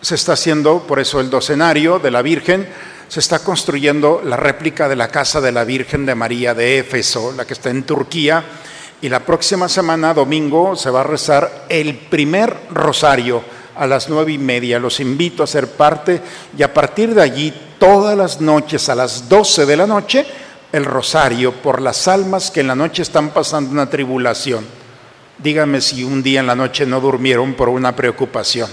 se 0.00 0.14
está 0.14 0.32
haciendo, 0.32 0.80
por 0.80 0.98
eso 0.98 1.20
el 1.20 1.30
docenario 1.30 1.98
de 1.98 2.10
la 2.10 2.22
Virgen, 2.22 2.68
se 3.08 3.20
está 3.20 3.40
construyendo 3.40 4.22
la 4.24 4.36
réplica 4.36 4.88
de 4.88 4.96
la 4.96 5.08
casa 5.08 5.40
de 5.40 5.52
la 5.52 5.64
Virgen 5.64 6.06
de 6.06 6.14
María 6.14 6.54
de 6.54 6.78
Éfeso, 6.78 7.32
la 7.36 7.44
que 7.44 7.54
está 7.54 7.70
en 7.70 7.82
Turquía, 7.82 8.44
y 9.02 9.08
la 9.08 9.20
próxima 9.20 9.68
semana, 9.68 10.14
domingo, 10.14 10.76
se 10.76 10.90
va 10.90 11.00
a 11.00 11.04
rezar 11.04 11.66
el 11.68 11.96
primer 11.96 12.56
rosario 12.70 13.42
a 13.80 13.86
las 13.86 14.08
nueve 14.08 14.32
y 14.32 14.38
media. 14.38 14.78
Los 14.78 15.00
invito 15.00 15.42
a 15.42 15.46
ser 15.48 15.66
parte 15.66 16.20
y 16.56 16.62
a 16.62 16.72
partir 16.72 17.14
de 17.14 17.22
allí, 17.22 17.52
todas 17.78 18.16
las 18.16 18.40
noches 18.40 18.88
a 18.90 18.94
las 18.94 19.28
doce 19.28 19.64
de 19.64 19.76
la 19.76 19.86
noche, 19.86 20.26
el 20.70 20.84
rosario 20.84 21.52
por 21.52 21.80
las 21.80 22.06
almas 22.06 22.50
que 22.50 22.60
en 22.60 22.68
la 22.68 22.76
noche 22.76 23.02
están 23.02 23.30
pasando 23.30 23.70
una 23.70 23.88
tribulación. 23.88 24.66
Dígame 25.38 25.80
si 25.80 26.04
un 26.04 26.22
día 26.22 26.40
en 26.40 26.46
la 26.46 26.54
noche 26.54 26.84
no 26.84 27.00
durmieron 27.00 27.54
por 27.54 27.70
una 27.70 27.96
preocupación 27.96 28.68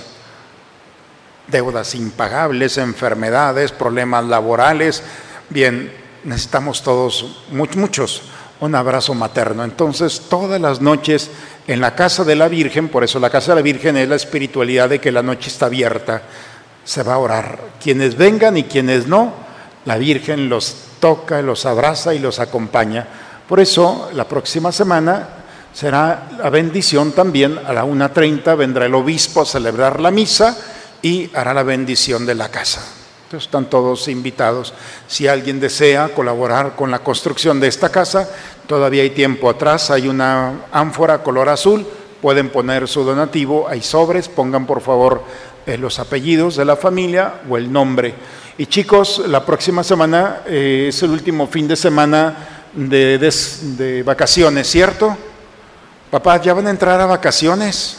deudas 1.48 1.96
impagables, 1.96 2.78
enfermedades, 2.78 3.72
problemas 3.72 4.26
laborales. 4.26 5.02
Bien, 5.50 5.92
necesitamos 6.24 6.84
todos, 6.84 7.46
muchos, 7.52 8.24
un 8.60 8.76
abrazo 8.76 9.14
materno. 9.14 9.64
Entonces, 9.64 10.24
todas 10.30 10.60
las 10.60 10.82
noches 10.82 11.32
en 11.68 11.82
la 11.82 11.94
casa 11.94 12.24
de 12.24 12.36
la 12.36 12.48
Virgen, 12.48 12.88
por 12.88 13.04
eso 13.04 13.20
la 13.20 13.30
casa 13.30 13.52
de 13.52 13.58
la 13.58 13.62
Virgen 13.62 13.98
es 13.98 14.08
la 14.08 14.16
espiritualidad 14.16 14.90
de 14.90 15.00
que 15.00 15.12
la 15.12 15.22
noche 15.22 15.50
está 15.50 15.66
abierta, 15.66 16.22
se 16.84 17.04
va 17.04 17.16
a 17.16 17.20
orar. 17.20 17.60
Quienes 17.84 18.16
vengan 18.16 18.56
y 18.56 18.64
quienes 18.64 19.08
no, 19.08 19.34
la 19.86 19.98
Virgen 19.98 20.48
los 20.48 20.76
toca, 21.00 21.42
los 21.42 21.66
abraza 21.66 22.14
y 22.14 22.20
los 22.20 22.40
acompaña. 22.40 23.06
Por 23.48 23.60
eso, 23.60 24.10
la 24.14 24.28
próxima 24.28 24.72
semana 24.72 25.28
será 25.74 26.30
la 26.38 26.50
bendición 26.50 27.12
también, 27.12 27.60
a 27.66 27.74
la 27.74 27.86
1.30 27.86 28.56
vendrá 28.56 28.86
el 28.86 28.96
obispo 28.96 29.42
a 29.42 29.46
celebrar 29.46 30.00
la 30.00 30.10
misa 30.10 30.58
y 31.02 31.30
hará 31.34 31.54
la 31.54 31.64
bendición 31.64 32.26
de 32.26 32.36
la 32.36 32.50
casa. 32.50 32.97
Están 33.36 33.70
todos 33.70 34.08
invitados. 34.08 34.74
Si 35.08 35.28
alguien 35.28 35.60
desea 35.60 36.10
colaborar 36.10 36.76
con 36.76 36.92
la 36.92 37.00
construcción 37.00 37.60
de 37.60 37.68
esta 37.68 37.90
casa, 37.90 38.30
todavía 38.68 39.04
hay 39.04 39.10
tiempo 39.10 39.50
atrás, 39.50 39.92
hay 39.92 40.08
una 40.08 40.62
ánfora 40.72 41.24
color 41.24 41.50
azul, 41.50 41.86
pueden 42.22 42.50
poner 42.50 42.88
su 42.88 43.04
donativo, 43.04 43.68
hay 43.68 43.82
sobres, 43.82 44.30
pongan 44.30 44.66
por 44.66 44.82
favor 44.82 45.24
eh, 45.66 45.78
los 45.78 46.00
apellidos 46.00 46.56
de 46.56 46.66
la 46.66 46.78
familia 46.78 47.42
o 47.50 47.58
el 47.58 47.72
nombre. 47.72 48.14
Y 48.58 48.66
chicos, 48.66 49.22
la 49.28 49.46
próxima 49.46 49.84
semana 49.84 50.42
eh, 50.48 50.86
es 50.90 51.04
el 51.04 51.12
último 51.12 51.48
fin 51.48 51.68
de 51.68 51.76
semana 51.76 52.58
de, 52.74 54.04
vacaciones, 54.06 54.68
¿cierto? 54.70 55.16
Papá, 56.10 56.42
¿ya 56.42 56.54
van 56.54 56.68
a 56.68 56.70
entrar 56.70 57.00
a 57.02 57.06
vacaciones? 57.06 57.98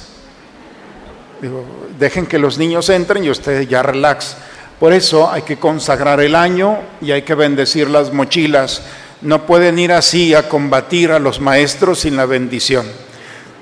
Digo, 1.40 1.64
dejen 1.98 2.26
que 2.26 2.38
los 2.38 2.58
niños 2.58 2.88
entren 2.88 3.22
y 3.22 3.30
ustedes 3.30 3.68
ya 3.68 3.82
relax. 3.82 4.36
Por 4.78 4.92
eso 4.92 5.28
hay 5.30 5.42
que 5.42 5.56
consagrar 5.56 6.20
el 6.20 6.36
año 6.36 6.78
y 7.00 7.10
hay 7.10 7.22
que 7.22 7.34
bendecir 7.34 7.90
las 7.90 8.12
mochilas. 8.12 8.82
No 9.22 9.44
pueden 9.44 9.78
ir 9.78 9.92
así 9.92 10.34
a 10.34 10.48
combatir 10.48 11.10
a 11.10 11.18
los 11.18 11.40
maestros 11.40 12.00
sin 12.00 12.16
la 12.16 12.26
bendición. 12.26 12.86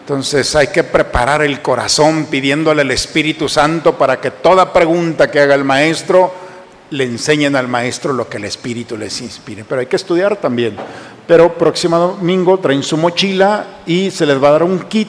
Entonces 0.00 0.55
hay 0.55 0.68
que 0.68 0.85
preparar 0.85 1.42
el 1.42 1.62
corazón 1.62 2.26
pidiéndole 2.26 2.83
al 2.83 2.90
Espíritu 2.90 3.48
Santo 3.48 3.96
para 3.96 4.20
que 4.20 4.31
toda 4.31 4.72
pregunta 4.72 5.31
que 5.31 5.40
haga 5.40 5.55
el 5.55 5.64
maestro 5.64 6.33
le 6.90 7.05
enseñen 7.05 7.57
al 7.57 7.66
maestro 7.66 8.12
lo 8.12 8.29
que 8.29 8.37
el 8.37 8.44
Espíritu 8.44 8.96
les 8.98 9.20
inspire. 9.22 9.64
Pero 9.64 9.81
hay 9.81 9.87
que 9.87 9.96
estudiar 9.96 10.37
también. 10.37 10.76
Pero 11.26 11.55
próximo 11.55 11.98
domingo 11.98 12.59
traen 12.59 12.83
su 12.83 12.98
mochila 12.98 13.81
y 13.87 14.11
se 14.11 14.26
les 14.26 14.40
va 14.40 14.48
a 14.48 14.52
dar 14.52 14.62
un 14.64 14.81
kit 14.81 15.09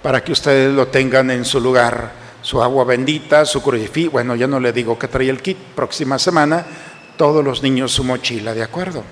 para 0.00 0.22
que 0.22 0.30
ustedes 0.30 0.72
lo 0.72 0.86
tengan 0.86 1.30
en 1.32 1.44
su 1.44 1.60
lugar 1.60 2.27
su 2.42 2.62
agua 2.62 2.84
bendita, 2.84 3.44
su 3.44 3.62
crucifijo. 3.62 4.12
Bueno, 4.12 4.34
ya 4.34 4.46
no 4.46 4.60
le 4.60 4.72
digo 4.72 4.98
que 4.98 5.08
trae 5.08 5.28
el 5.28 5.42
kit. 5.42 5.56
Próxima 5.56 6.18
semana, 6.18 6.64
todos 7.16 7.44
los 7.44 7.62
niños 7.62 7.92
su 7.92 8.04
mochila, 8.04 8.54
¿de 8.54 8.62
acuerdo? 8.62 9.02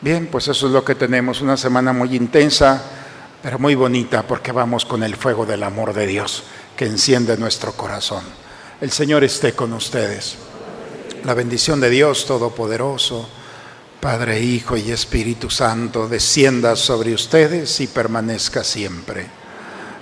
Bien, 0.00 0.26
pues 0.26 0.48
eso 0.48 0.66
es 0.66 0.72
lo 0.72 0.84
que 0.84 0.94
tenemos. 0.94 1.40
Una 1.40 1.56
semana 1.56 1.92
muy 1.92 2.16
intensa, 2.16 2.82
pero 3.42 3.58
muy 3.58 3.74
bonita, 3.74 4.22
porque 4.22 4.52
vamos 4.52 4.84
con 4.84 5.02
el 5.02 5.16
fuego 5.16 5.46
del 5.46 5.62
amor 5.62 5.92
de 5.92 6.06
Dios 6.06 6.44
que 6.76 6.86
enciende 6.86 7.36
nuestro 7.36 7.72
corazón. 7.72 8.24
El 8.80 8.90
Señor 8.90 9.22
esté 9.22 9.52
con 9.52 9.72
ustedes. 9.72 10.36
La 11.24 11.34
bendición 11.34 11.80
de 11.80 11.88
Dios 11.90 12.26
Todopoderoso, 12.26 13.28
Padre, 14.00 14.40
Hijo 14.40 14.76
y 14.76 14.90
Espíritu 14.90 15.50
Santo, 15.50 16.08
descienda 16.08 16.74
sobre 16.74 17.14
ustedes 17.14 17.80
y 17.80 17.86
permanezca 17.86 18.64
siempre. 18.64 19.26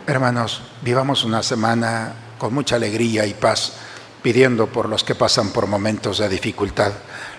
Hermanos, 0.06 0.62
vivamos 0.80 1.24
una 1.24 1.42
semana 1.42 2.14
con 2.40 2.54
mucha 2.54 2.76
alegría 2.76 3.26
y 3.26 3.34
paz, 3.34 3.74
pidiendo 4.22 4.66
por 4.66 4.88
los 4.88 5.04
que 5.04 5.14
pasan 5.14 5.50
por 5.50 5.66
momentos 5.66 6.18
de 6.18 6.28
dificultad. 6.28 6.90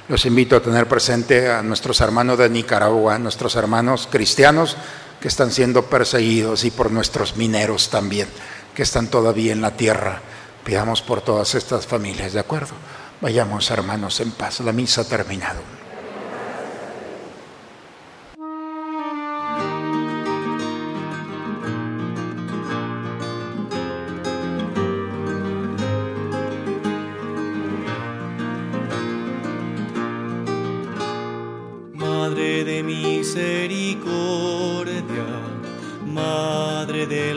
Los 0.07 0.25
invito 0.25 0.55
a 0.55 0.61
tener 0.61 0.87
presente 0.87 1.51
a 1.51 1.63
nuestros 1.63 1.99
hermanos 2.01 2.37
de 2.37 2.49
Nicaragua, 2.49 3.17
nuestros 3.17 3.55
hermanos 3.55 4.07
cristianos 4.09 4.77
que 5.19 5.27
están 5.27 5.51
siendo 5.51 5.87
perseguidos 5.87 6.63
y 6.65 6.71
por 6.71 6.91
nuestros 6.91 7.35
mineros 7.35 7.89
también, 7.89 8.27
que 8.75 8.83
están 8.83 9.07
todavía 9.07 9.51
en 9.51 9.61
la 9.61 9.75
tierra. 9.75 10.21
Pidamos 10.63 11.01
por 11.01 11.21
todas 11.21 11.55
estas 11.55 11.87
familias, 11.87 12.33
¿de 12.33 12.39
acuerdo? 12.39 12.73
Vayamos 13.21 13.71
hermanos 13.71 14.19
en 14.19 14.31
paz. 14.31 14.59
La 14.59 14.71
misa 14.71 15.01
ha 15.01 15.05
terminado. 15.05 15.80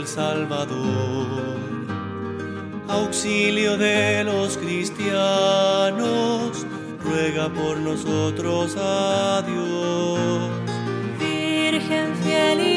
Salvador, 0.06 1.66
auxilio 2.88 3.76
de 3.76 4.22
los 4.22 4.56
cristianos, 4.56 6.64
ruega 7.02 7.48
por 7.48 7.78
nosotros 7.78 8.76
a 8.78 9.42
Dios. 9.42 10.48
Virgen 11.18 12.14
fiel 12.22 12.73